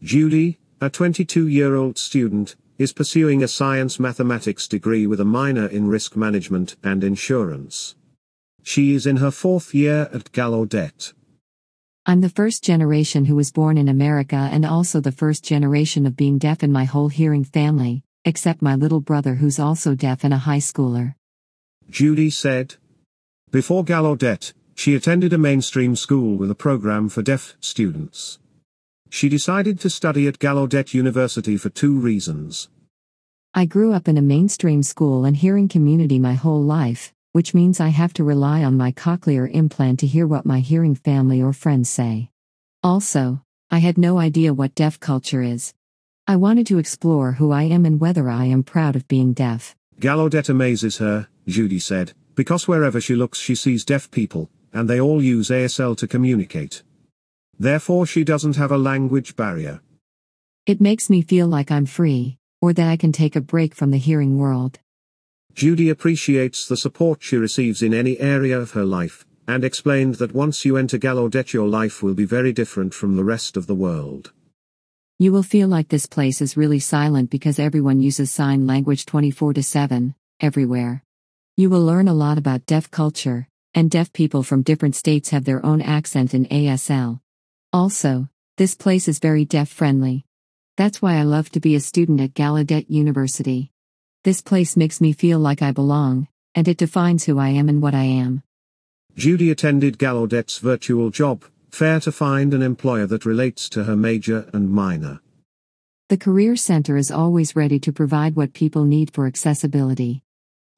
Judy, 0.00 0.58
a 0.80 0.88
22 0.88 1.48
year 1.48 1.74
old 1.74 1.98
student, 1.98 2.56
is 2.78 2.92
pursuing 2.92 3.42
a 3.42 3.48
science 3.48 3.98
mathematics 3.98 4.68
degree 4.68 5.06
with 5.06 5.20
a 5.20 5.24
minor 5.24 5.66
in 5.66 5.88
risk 5.88 6.16
management 6.16 6.76
and 6.84 7.02
insurance. 7.02 7.96
She 8.62 8.94
is 8.94 9.06
in 9.06 9.16
her 9.16 9.32
fourth 9.32 9.74
year 9.74 10.08
at 10.12 10.30
Gallaudet. 10.30 11.12
I'm 12.06 12.20
the 12.20 12.28
first 12.28 12.62
generation 12.62 13.24
who 13.24 13.34
was 13.34 13.50
born 13.50 13.76
in 13.76 13.88
America 13.88 14.48
and 14.52 14.64
also 14.64 15.00
the 15.00 15.12
first 15.12 15.44
generation 15.44 16.06
of 16.06 16.16
being 16.16 16.38
deaf 16.38 16.62
in 16.62 16.70
my 16.70 16.84
whole 16.84 17.08
hearing 17.08 17.44
family, 17.44 18.02
except 18.24 18.62
my 18.62 18.76
little 18.76 19.00
brother 19.00 19.34
who's 19.34 19.58
also 19.58 19.94
deaf 19.94 20.22
and 20.22 20.32
a 20.32 20.38
high 20.38 20.58
schooler. 20.58 21.14
Judy 21.90 22.30
said. 22.30 22.76
Before 23.50 23.84
Gallaudet, 23.84 24.52
she 24.74 24.94
attended 24.94 25.32
a 25.32 25.38
mainstream 25.38 25.96
school 25.96 26.36
with 26.36 26.50
a 26.50 26.54
program 26.54 27.08
for 27.08 27.22
deaf 27.22 27.56
students. 27.60 28.38
She 29.10 29.28
decided 29.28 29.80
to 29.80 29.90
study 29.90 30.28
at 30.28 30.38
Gallaudet 30.38 30.94
University 30.94 31.56
for 31.56 31.70
two 31.70 31.98
reasons. 31.98 32.68
I 33.54 33.64
grew 33.64 33.92
up 33.92 34.08
in 34.08 34.18
a 34.18 34.22
mainstream 34.22 34.82
school 34.82 35.24
and 35.24 35.36
hearing 35.36 35.68
community 35.68 36.18
my 36.18 36.34
whole 36.34 36.62
life, 36.62 37.12
which 37.32 37.54
means 37.54 37.80
I 37.80 37.88
have 37.88 38.12
to 38.14 38.24
rely 38.24 38.62
on 38.62 38.76
my 38.76 38.92
cochlear 38.92 39.50
implant 39.50 40.00
to 40.00 40.06
hear 40.06 40.26
what 40.26 40.44
my 40.44 40.60
hearing 40.60 40.94
family 40.94 41.42
or 41.42 41.52
friends 41.52 41.88
say. 41.88 42.30
Also, 42.82 43.42
I 43.70 43.78
had 43.78 43.98
no 43.98 44.18
idea 44.18 44.52
what 44.54 44.74
deaf 44.74 45.00
culture 45.00 45.42
is. 45.42 45.74
I 46.26 46.36
wanted 46.36 46.66
to 46.66 46.78
explore 46.78 47.32
who 47.32 47.50
I 47.50 47.62
am 47.62 47.86
and 47.86 47.98
whether 47.98 48.28
I 48.28 48.44
am 48.44 48.62
proud 48.62 48.96
of 48.96 49.08
being 49.08 49.32
deaf. 49.32 49.74
Gallaudet 49.98 50.48
amazes 50.48 50.98
her, 50.98 51.28
Judy 51.46 51.78
said, 51.78 52.12
because 52.34 52.68
wherever 52.68 53.00
she 53.00 53.16
looks 53.16 53.38
she 53.38 53.54
sees 53.54 53.84
deaf 53.84 54.10
people, 54.10 54.50
and 54.72 54.88
they 54.88 55.00
all 55.00 55.22
use 55.22 55.48
ASL 55.48 55.96
to 55.96 56.06
communicate. 56.06 56.82
Therefore 57.58 58.06
she 58.06 58.24
doesn't 58.24 58.56
have 58.56 58.70
a 58.70 58.78
language 58.78 59.34
barrier. 59.34 59.80
It 60.66 60.80
makes 60.80 61.10
me 61.10 61.22
feel 61.22 61.48
like 61.48 61.70
I'm 61.70 61.86
free, 61.86 62.38
or 62.60 62.72
that 62.72 62.88
I 62.88 62.96
can 62.96 63.10
take 63.10 63.34
a 63.34 63.40
break 63.40 63.74
from 63.74 63.90
the 63.90 63.98
hearing 63.98 64.38
world. 64.38 64.78
Judy 65.54 65.88
appreciates 65.88 66.68
the 66.68 66.76
support 66.76 67.22
she 67.22 67.36
receives 67.36 67.82
in 67.82 67.92
any 67.92 68.20
area 68.20 68.60
of 68.60 68.72
her 68.72 68.84
life, 68.84 69.26
and 69.48 69.64
explained 69.64 70.16
that 70.16 70.34
once 70.34 70.64
you 70.64 70.76
enter 70.76 70.98
Gallaudet 70.98 71.52
your 71.52 71.66
life 71.66 72.02
will 72.02 72.14
be 72.14 72.24
very 72.24 72.52
different 72.52 72.94
from 72.94 73.16
the 73.16 73.24
rest 73.24 73.56
of 73.56 73.66
the 73.66 73.74
world. 73.74 74.32
You 75.18 75.32
will 75.32 75.42
feel 75.42 75.66
like 75.66 75.88
this 75.88 76.06
place 76.06 76.40
is 76.40 76.56
really 76.56 76.78
silent 76.78 77.28
because 77.28 77.58
everyone 77.58 78.00
uses 78.00 78.30
sign 78.30 78.68
language 78.68 79.04
24 79.04 79.54
7, 79.54 80.14
everywhere. 80.38 81.02
You 81.56 81.70
will 81.70 81.84
learn 81.84 82.06
a 82.06 82.14
lot 82.14 82.38
about 82.38 82.66
deaf 82.66 82.88
culture, 82.88 83.48
and 83.74 83.90
deaf 83.90 84.12
people 84.12 84.44
from 84.44 84.62
different 84.62 84.94
states 84.94 85.30
have 85.30 85.44
their 85.44 85.64
own 85.66 85.82
accent 85.82 86.34
in 86.34 86.46
ASL. 86.46 87.20
Also, 87.72 88.28
this 88.56 88.74
place 88.74 89.08
is 89.08 89.18
very 89.18 89.44
deaf 89.44 89.68
friendly. 89.68 90.24
That's 90.78 91.02
why 91.02 91.16
I 91.16 91.24
love 91.24 91.50
to 91.50 91.60
be 91.60 91.74
a 91.74 91.80
student 91.80 92.18
at 92.18 92.32
Gallaudet 92.32 92.86
University. 92.88 93.70
This 94.24 94.40
place 94.40 94.74
makes 94.74 95.02
me 95.02 95.12
feel 95.12 95.38
like 95.38 95.60
I 95.60 95.72
belong, 95.72 96.28
and 96.54 96.66
it 96.66 96.78
defines 96.78 97.24
who 97.24 97.38
I 97.38 97.50
am 97.50 97.68
and 97.68 97.82
what 97.82 97.94
I 97.94 98.04
am. 98.04 98.42
Judy 99.16 99.50
attended 99.50 99.98
Gallaudet's 99.98 100.58
virtual 100.58 101.10
job 101.10 101.44
fair 101.70 102.00
to 102.00 102.10
find 102.10 102.54
an 102.54 102.62
employer 102.62 103.06
that 103.06 103.26
relates 103.26 103.68
to 103.68 103.84
her 103.84 103.96
major 103.96 104.48
and 104.54 104.70
minor. 104.70 105.20
The 106.08 106.16
Career 106.16 106.56
Center 106.56 106.96
is 106.96 107.10
always 107.10 107.54
ready 107.54 107.78
to 107.80 107.92
provide 107.92 108.34
what 108.34 108.54
people 108.54 108.84
need 108.84 109.12
for 109.12 109.26
accessibility. 109.26 110.22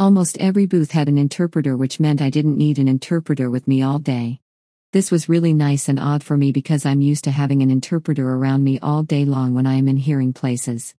Almost 0.01 0.39
every 0.39 0.67
booth 0.67 0.91
had 0.91 1.09
an 1.09 1.19
interpreter, 1.19 1.77
which 1.77 2.01
meant 2.01 2.21
I 2.21 2.31
didn't 2.31 2.59
need 2.59 2.81
an 2.81 2.89
interpreter 2.89 3.49
with 3.49 3.69
me 3.69 3.81
all 3.81 4.01
day. 4.01 4.41
This 4.93 5.13
was 5.13 5.29
really 5.29 5.53
nice 5.53 5.89
and 5.89 6.01
odd 6.01 6.25
for 6.25 6.37
me 6.37 6.51
because 6.51 6.85
I'm 6.85 7.01
used 7.01 7.23
to 7.25 7.31
having 7.31 7.63
an 7.63 7.71
interpreter 7.71 8.29
around 8.35 8.65
me 8.65 8.81
all 8.81 9.05
day 9.05 9.25
long 9.25 9.55
when 9.55 9.65
I 9.65 9.75
am 9.75 9.87
in 9.87 9.99
hearing 9.99 10.33
places. 10.33 10.97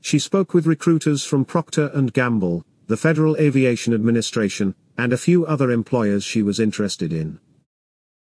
She 0.00 0.18
spoke 0.18 0.54
with 0.54 0.66
recruiters 0.66 1.24
from 1.24 1.44
Procter 1.44 1.90
& 2.02 2.12
Gamble, 2.14 2.64
the 2.86 2.96
Federal 2.96 3.36
Aviation 3.36 3.92
Administration, 3.92 4.74
and 4.96 5.12
a 5.12 5.18
few 5.18 5.44
other 5.44 5.70
employers 5.70 6.24
she 6.24 6.42
was 6.42 6.58
interested 6.58 7.12
in. 7.12 7.38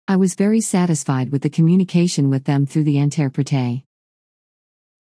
I 0.07 0.15
was 0.15 0.35
very 0.35 0.61
satisfied 0.61 1.33
with 1.33 1.41
the 1.41 1.49
communication 1.49 2.29
with 2.29 2.45
them 2.45 2.65
through 2.65 2.85
the 2.85 2.95
interprete. 2.95 3.83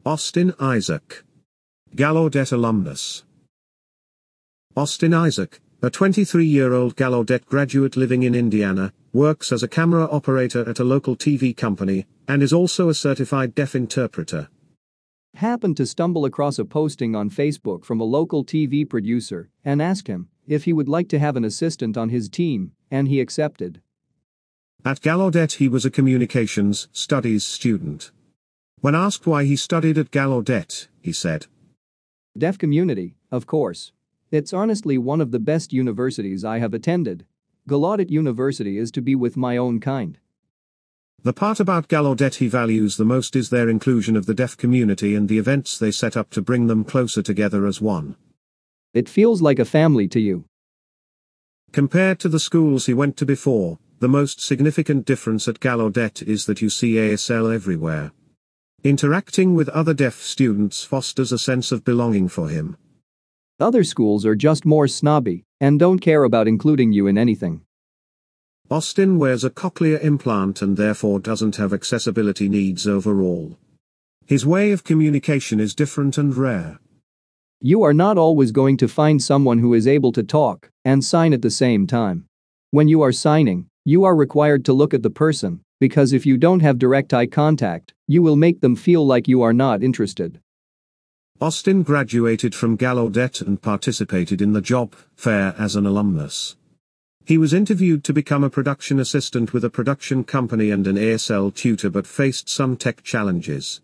Austin 0.05 0.53
Isaac. 0.59 1.23
Gallaudet 1.95 2.51
alumnus. 2.51 3.23
Austin 4.75 5.13
Isaac, 5.13 5.61
a 5.83 5.89
23 5.89 6.45
year 6.45 6.71
old 6.71 6.95
Gallaudet 6.95 7.45
graduate 7.45 7.97
living 7.97 8.23
in 8.23 8.33
Indiana, 8.33 8.93
works 9.11 9.51
as 9.51 9.63
a 9.63 9.67
camera 9.67 10.05
operator 10.05 10.67
at 10.67 10.79
a 10.79 10.83
local 10.85 11.13
TV 11.13 11.55
company, 11.55 12.05
and 12.25 12.41
is 12.41 12.53
also 12.53 12.87
a 12.87 12.93
certified 12.93 13.53
deaf 13.53 13.75
interpreter. 13.75 14.47
Happened 15.35 15.75
to 15.75 15.85
stumble 15.85 16.23
across 16.23 16.57
a 16.57 16.63
posting 16.63 17.17
on 17.17 17.29
Facebook 17.29 17.83
from 17.83 17.99
a 17.99 18.05
local 18.05 18.45
TV 18.45 18.89
producer 18.89 19.49
and 19.65 19.81
asked 19.81 20.07
him 20.07 20.29
if 20.47 20.63
he 20.63 20.71
would 20.71 20.87
like 20.87 21.09
to 21.09 21.19
have 21.19 21.35
an 21.35 21.43
assistant 21.43 21.97
on 21.97 22.07
his 22.07 22.29
team, 22.29 22.71
and 22.89 23.09
he 23.09 23.19
accepted. 23.19 23.81
At 24.85 25.01
Gallaudet, 25.01 25.53
he 25.53 25.67
was 25.67 25.83
a 25.83 25.91
communications 25.91 26.87
studies 26.93 27.43
student. 27.43 28.11
When 28.79 28.95
asked 28.95 29.27
why 29.27 29.43
he 29.43 29.57
studied 29.57 29.97
at 29.97 30.11
Gallaudet, 30.11 30.87
he 31.01 31.11
said, 31.11 31.47
Deaf 32.37 32.57
community, 32.57 33.15
of 33.31 33.45
course. 33.47 33.91
It's 34.33 34.51
honestly 34.51 34.97
one 34.97 35.21
of 35.21 35.29
the 35.29 35.37
best 35.37 35.71
universities 35.71 36.43
I 36.43 36.57
have 36.57 36.73
attended. 36.73 37.23
Gallaudet 37.69 38.09
University 38.09 38.79
is 38.79 38.89
to 38.93 38.99
be 38.99 39.13
with 39.13 39.37
my 39.37 39.57
own 39.57 39.79
kind. 39.79 40.17
The 41.21 41.33
part 41.33 41.59
about 41.59 41.87
Gallaudet 41.87 42.37
he 42.37 42.47
values 42.47 42.97
the 42.97 43.05
most 43.05 43.35
is 43.35 43.51
their 43.51 43.69
inclusion 43.69 44.15
of 44.15 44.25
the 44.25 44.33
deaf 44.33 44.57
community 44.57 45.13
and 45.13 45.29
the 45.29 45.37
events 45.37 45.77
they 45.77 45.91
set 45.91 46.17
up 46.17 46.31
to 46.31 46.41
bring 46.41 46.65
them 46.65 46.83
closer 46.83 47.21
together 47.21 47.67
as 47.67 47.79
one. 47.79 48.15
It 48.95 49.07
feels 49.07 49.43
like 49.43 49.59
a 49.59 49.65
family 49.65 50.07
to 50.07 50.19
you. 50.19 50.45
Compared 51.71 52.17
to 52.21 52.27
the 52.27 52.39
schools 52.39 52.87
he 52.87 52.93
went 52.95 53.15
to 53.17 53.27
before, 53.27 53.77
the 53.99 54.09
most 54.09 54.41
significant 54.41 55.05
difference 55.05 55.47
at 55.47 55.59
Gallaudet 55.59 56.23
is 56.23 56.47
that 56.47 56.59
you 56.59 56.71
see 56.71 56.95
ASL 56.95 57.53
everywhere. 57.53 58.11
Interacting 58.83 59.53
with 59.53 59.69
other 59.69 59.93
deaf 59.93 60.19
students 60.23 60.83
fosters 60.83 61.31
a 61.31 61.37
sense 61.37 61.71
of 61.71 61.85
belonging 61.85 62.27
for 62.27 62.49
him. 62.49 62.77
Other 63.59 63.83
schools 63.83 64.25
are 64.25 64.35
just 64.35 64.65
more 64.65 64.87
snobby 64.87 65.45
and 65.61 65.79
don't 65.79 65.99
care 65.99 66.23
about 66.23 66.47
including 66.47 66.91
you 66.91 67.07
in 67.07 67.17
anything. 67.17 67.61
Austin 68.71 69.19
wears 69.19 69.43
a 69.43 69.49
cochlear 69.49 70.03
implant 70.03 70.61
and 70.61 70.75
therefore 70.75 71.19
doesn't 71.19 71.57
have 71.57 71.73
accessibility 71.73 72.49
needs 72.49 72.87
overall. 72.87 73.57
His 74.25 74.45
way 74.45 74.71
of 74.71 74.83
communication 74.83 75.59
is 75.59 75.75
different 75.75 76.17
and 76.17 76.35
rare. 76.35 76.79
You 77.61 77.83
are 77.83 77.93
not 77.93 78.17
always 78.17 78.51
going 78.51 78.77
to 78.77 78.87
find 78.87 79.21
someone 79.21 79.59
who 79.59 79.73
is 79.73 79.87
able 79.87 80.11
to 80.13 80.23
talk 80.23 80.69
and 80.83 81.03
sign 81.03 81.31
at 81.33 81.41
the 81.41 81.51
same 81.51 81.85
time. 81.87 82.25
When 82.71 82.87
you 82.87 83.01
are 83.01 83.11
signing, 83.11 83.67
you 83.85 84.03
are 84.03 84.15
required 84.15 84.65
to 84.65 84.73
look 84.73 84.93
at 84.93 85.03
the 85.03 85.09
person, 85.09 85.61
because 85.79 86.11
if 86.11 86.25
you 86.25 86.37
don't 86.37 86.61
have 86.61 86.79
direct 86.79 87.13
eye 87.13 87.27
contact, 87.27 87.93
you 88.07 88.21
will 88.21 88.35
make 88.35 88.61
them 88.61 88.75
feel 88.75 89.05
like 89.05 89.27
you 89.27 89.41
are 89.41 89.53
not 89.53 89.83
interested. 89.83 90.39
Austin 91.43 91.83
graduated 91.83 92.55
from 92.55 92.77
Gallaudet 92.77 93.41
and 93.41 93.61
participated 93.61 94.41
in 94.41 94.53
the 94.53 94.61
job 94.61 94.95
fair 95.17 95.53
as 95.57 95.75
an 95.75 95.85
alumnus. 95.85 96.55
He 97.25 97.37
was 97.37 97.53
interviewed 97.53 98.05
to 98.05 98.13
become 98.13 98.45
a 98.45 98.49
production 98.49 98.97
assistant 98.97 99.51
with 99.51 99.65
a 99.65 99.69
production 99.69 100.23
company 100.23 100.69
and 100.69 100.87
an 100.87 100.95
ASL 100.95 101.53
tutor 101.53 101.89
but 101.89 102.07
faced 102.07 102.47
some 102.47 102.77
tech 102.77 103.03
challenges. 103.03 103.81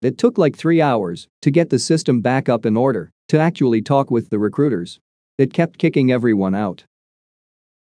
It 0.00 0.18
took 0.18 0.36
like 0.36 0.56
three 0.56 0.80
hours 0.80 1.28
to 1.42 1.52
get 1.52 1.70
the 1.70 1.78
system 1.78 2.20
back 2.20 2.48
up 2.48 2.66
in 2.66 2.76
order, 2.76 3.12
to 3.28 3.38
actually 3.38 3.80
talk 3.80 4.10
with 4.10 4.30
the 4.30 4.40
recruiters. 4.40 4.98
It 5.38 5.52
kept 5.52 5.78
kicking 5.78 6.10
everyone 6.10 6.56
out. 6.56 6.82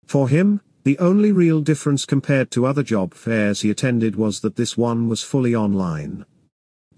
For 0.06 0.30
him, 0.30 0.62
the 0.84 1.00
only 1.00 1.32
real 1.32 1.62
difference 1.62 2.06
compared 2.06 2.52
to 2.52 2.68
other 2.68 2.84
job 2.84 3.16
fairs 3.16 3.62
he 3.62 3.72
attended 3.72 4.16
was 4.16 4.42
that 4.42 4.58
this 4.58 4.78
one 4.78 5.10
was 5.10 5.24
fully 5.24 5.56
online. 5.56 6.24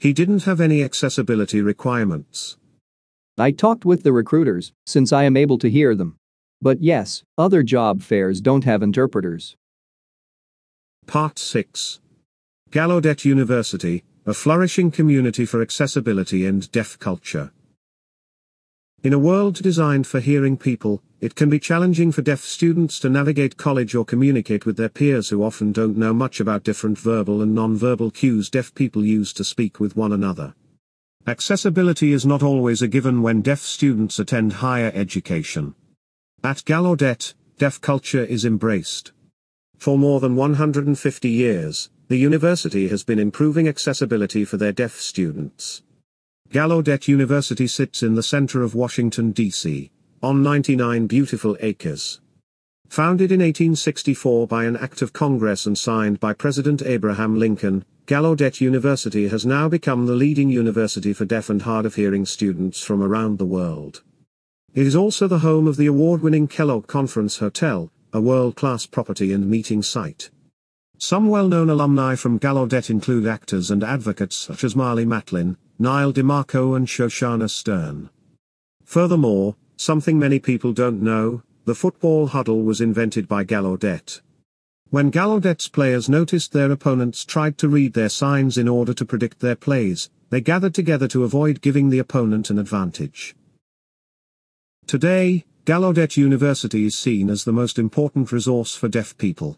He 0.04 0.12
didn't 0.12 0.44
have 0.44 0.60
any 0.60 0.84
accessibility 0.84 1.62
requirements. 1.62 2.58
I 3.38 3.52
talked 3.52 3.86
with 3.86 4.04
the 4.04 4.12
recruiters, 4.12 4.74
since 4.86 5.14
I 5.14 5.24
am 5.24 5.38
able 5.38 5.58
to 5.60 5.70
hear 5.70 5.96
them. 5.96 6.18
But 6.62 6.82
yes, 6.82 7.24
other 7.38 7.64
job 7.64 8.02
fairs 8.02 8.42
don't 8.42 8.66
have 8.66 8.84
interpreters. 8.84 9.56
Part 11.08 11.40
6 11.40 12.02
Gallaudet 12.70 13.24
University, 13.24 14.04
a 14.26 14.34
flourishing 14.34 14.92
community 14.92 15.46
for 15.46 15.62
accessibility 15.62 16.46
and 16.46 16.70
deaf 16.74 17.00
culture. 17.00 17.54
In 19.04 19.12
a 19.12 19.20
world 19.20 19.62
designed 19.62 20.08
for 20.08 20.22
hearing 20.22 20.56
people, 20.56 21.04
it 21.20 21.36
can 21.36 21.50
be 21.50 21.60
challenging 21.60 22.14
for 22.14 22.22
deaf 22.22 22.40
students 22.40 23.00
to 23.02 23.10
navigate 23.10 23.58
college 23.58 23.96
or 23.96 24.06
communicate 24.06 24.66
with 24.66 24.78
their 24.78 24.88
peers 24.88 25.28
who 25.28 25.44
often 25.44 25.74
don't 25.74 25.98
know 25.98 26.14
much 26.14 26.40
about 26.40 26.64
different 26.64 26.98
verbal 26.98 27.42
and 27.42 27.54
non-verbal 27.54 28.12
cues 28.12 28.50
deaf 28.50 28.74
people 28.74 29.04
use 29.04 29.34
to 29.34 29.44
speak 29.44 29.78
with 29.78 29.98
one 29.98 30.14
another. 30.14 30.56
Accessibility 31.28 32.14
is 32.14 32.26
not 32.26 32.42
always 32.42 32.82
a 32.82 32.88
given 32.88 33.22
when 33.22 33.42
deaf 33.42 33.60
students 33.60 34.20
attend 34.20 34.54
higher 34.54 34.94
education. 34.96 35.76
At 36.42 36.64
Gallaudet, 36.64 37.34
deaf 37.58 37.82
culture 37.82 38.24
is 38.24 38.46
embraced. 38.46 39.12
For 39.78 39.98
more 39.98 40.22
than 40.22 40.38
150 40.38 41.30
years, 41.30 41.90
the 42.08 42.16
university 42.16 42.88
has 42.88 43.04
been 43.04 43.20
improving 43.20 43.68
accessibility 43.68 44.46
for 44.46 44.56
their 44.56 44.72
deaf 44.72 44.96
students. 44.96 45.84
Gallaudet 46.54 47.08
University 47.08 47.66
sits 47.66 48.04
in 48.04 48.14
the 48.14 48.22
center 48.22 48.62
of 48.62 48.76
Washington, 48.76 49.32
D.C., 49.32 49.90
on 50.22 50.44
99 50.44 51.08
beautiful 51.08 51.58
acres. 51.62 52.22
Founded 52.90 53.32
in 53.32 53.40
1864 53.40 54.46
by 54.46 54.66
an 54.66 54.78
act 54.78 55.02
of 55.02 55.14
Congress 55.14 55.66
and 55.66 55.76
signed 55.76 56.20
by 56.20 56.32
President 56.32 56.84
Abraham 56.84 57.40
Lincoln, 57.40 57.84
Gallaudet 58.06 58.62
University 58.62 59.30
has 59.30 59.48
now 59.48 59.68
become 59.68 60.06
the 60.06 60.14
leading 60.14 60.52
university 60.52 61.12
for 61.12 61.26
deaf 61.26 61.50
and 61.50 61.64
hard 61.64 61.88
of 61.88 61.96
hearing 61.96 62.24
students 62.24 62.84
from 62.84 63.02
around 63.02 63.40
the 63.40 63.48
world. 63.48 64.04
It 64.76 64.86
is 64.86 64.96
also 64.96 65.28
the 65.28 65.40
home 65.40 65.68
of 65.68 65.78
the 65.78 65.88
award-winning 65.88 66.50
Kellogg 66.50 66.86
Conference 66.86 67.40
Hotel, 67.40 67.90
a 68.14 68.22
world-class 68.22 68.86
property 68.86 69.34
and 69.34 69.50
meeting 69.50 69.82
site. 69.82 70.30
Some 71.00 71.30
well-known 71.30 71.72
alumni 71.72 72.14
from 72.14 72.40
Gallaudet 72.40 72.92
include 72.92 73.26
actors 73.26 73.72
and 73.72 73.84
advocates 73.84 74.36
such 74.36 74.64
as 74.64 74.76
Marlee 74.76 75.08
Matlin, 75.08 75.58
Nyle 75.80 76.14
DiMarco 76.14 76.76
and 76.76 76.88
Shoshannah 76.88 77.50
Stern. 77.50 78.12
Furthermore, 78.86 79.56
something 79.76 80.20
many 80.20 80.38
people 80.38 80.72
don't 80.72 81.02
know, 81.02 81.42
the 81.66 81.74
football 81.74 82.28
huddle 82.28 82.62
was 82.62 82.80
invented 82.80 83.28
by 83.28 83.44
Gallaudet. 83.44 84.22
When 84.92 85.12
Gallaudet's 85.12 85.68
players 85.68 86.08
noticed 86.08 86.52
their 86.52 86.72
opponents 86.72 87.26
tried 87.26 87.58
to 87.58 87.68
read 87.68 87.94
their 87.94 88.10
signs 88.10 88.60
in 88.60 88.68
order 88.68 88.94
to 88.94 89.06
predict 89.06 89.40
their 89.40 89.56
plays, 89.56 90.12
they 90.30 90.42
gathered 90.42 90.76
together 90.76 91.08
to 91.08 91.24
avoid 91.24 91.62
giving 91.62 91.90
the 91.90 91.98
opponent 91.98 92.52
an 92.52 92.60
advantage. 92.60 93.36
Today, 94.86 95.46
Gallaudet 95.66 96.18
University 96.18 96.86
is 96.86 96.96
seen 96.96 97.32
as 97.32 97.46
the 97.46 97.52
most 97.52 97.80
important 97.80 98.32
resource 98.32 98.76
for 98.76 98.88
deaf 98.88 99.18
people. 99.18 99.58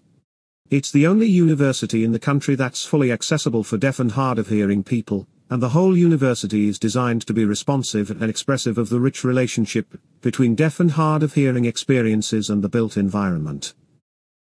It's 0.70 0.92
the 0.92 1.08
only 1.08 1.28
university 1.28 2.06
in 2.06 2.14
the 2.14 2.20
country 2.20 2.56
that's 2.56 2.86
fully 2.86 3.12
accessible 3.12 3.66
for 3.66 3.78
deaf 3.78 4.00
and 4.00 4.14
hard 4.14 4.40
of 4.40 4.48
hearing 4.48 4.84
people, 4.84 5.28
and 5.50 5.62
the 5.62 5.70
whole 5.70 5.96
university 5.96 6.68
is 6.68 6.80
designed 6.80 7.26
to 7.28 7.34
be 7.34 7.46
responsive 7.46 8.10
and 8.10 8.24
expressive 8.24 8.78
of 8.78 8.90
the 8.90 9.00
rich 9.00 9.24
relationship 9.24 10.00
between 10.22 10.56
deaf 10.56 10.80
and 10.80 10.92
hard 10.92 11.22
of 11.22 11.36
hearing 11.36 11.66
experiences 11.66 12.50
and 12.50 12.64
the 12.64 12.70
built 12.70 12.98
environment. 12.98 13.74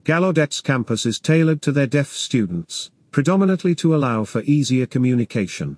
Gallaudet's 0.04 0.60
campus 0.60 1.04
is 1.06 1.18
tailored 1.18 1.62
to 1.62 1.72
their 1.72 1.86
deaf 1.86 2.08
students, 2.08 2.90
predominantly 3.10 3.74
to 3.74 3.94
allow 3.94 4.24
for 4.24 4.42
easier 4.42 4.86
communication. 4.86 5.76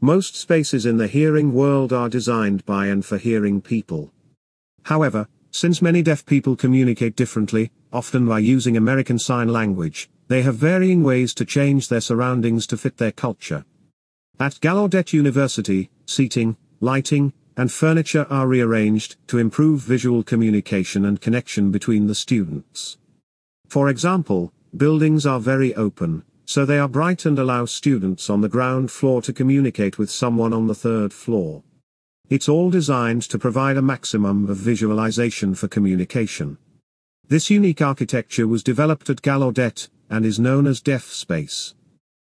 Most 0.00 0.36
spaces 0.36 0.86
in 0.86 0.98
the 0.98 1.08
hearing 1.08 1.52
world 1.52 1.92
are 1.92 2.08
designed 2.08 2.64
by 2.64 2.86
and 2.86 3.04
for 3.04 3.18
hearing 3.18 3.60
people. 3.60 4.12
However, 4.84 5.28
since 5.50 5.80
many 5.80 6.02
deaf 6.02 6.26
people 6.26 6.56
communicate 6.56 7.16
differently, 7.16 7.70
often 7.92 8.26
by 8.26 8.40
using 8.40 8.76
American 8.76 9.18
Sign 9.18 9.48
Language, 9.48 10.10
they 10.28 10.42
have 10.42 10.56
varying 10.56 11.02
ways 11.02 11.32
to 11.34 11.44
change 11.44 11.88
their 11.88 12.00
surroundings 12.00 12.66
to 12.66 12.76
fit 12.76 12.96
their 12.96 13.12
culture. 13.12 13.64
At 14.40 14.60
Gallaudet 14.60 15.12
University, 15.12 15.90
seating, 16.06 16.56
lighting, 16.80 17.32
and 17.56 17.70
furniture 17.70 18.26
are 18.28 18.48
rearranged 18.48 19.14
to 19.28 19.38
improve 19.38 19.82
visual 19.82 20.24
communication 20.24 21.04
and 21.04 21.20
connection 21.20 21.70
between 21.70 22.08
the 22.08 22.16
students. 22.16 22.98
For 23.68 23.88
example, 23.88 24.52
buildings 24.76 25.24
are 25.24 25.38
very 25.38 25.72
open, 25.76 26.24
so 26.46 26.64
they 26.64 26.80
are 26.80 26.88
bright 26.88 27.24
and 27.24 27.38
allow 27.38 27.64
students 27.64 28.28
on 28.28 28.40
the 28.40 28.48
ground 28.48 28.90
floor 28.90 29.22
to 29.22 29.32
communicate 29.32 29.98
with 29.98 30.10
someone 30.10 30.52
on 30.52 30.66
the 30.66 30.74
third 30.74 31.12
floor. 31.12 31.62
It's 32.28 32.48
all 32.48 32.70
designed 32.70 33.22
to 33.22 33.38
provide 33.38 33.76
a 33.76 33.82
maximum 33.82 34.50
of 34.50 34.56
visualization 34.56 35.54
for 35.54 35.68
communication. 35.68 36.58
This 37.28 37.50
unique 37.50 37.80
architecture 37.80 38.48
was 38.48 38.64
developed 38.64 39.08
at 39.10 39.22
Gallaudet, 39.22 39.88
and 40.10 40.26
is 40.26 40.40
known 40.40 40.66
as 40.66 40.80
Deaf 40.80 41.04
Space. 41.04 41.74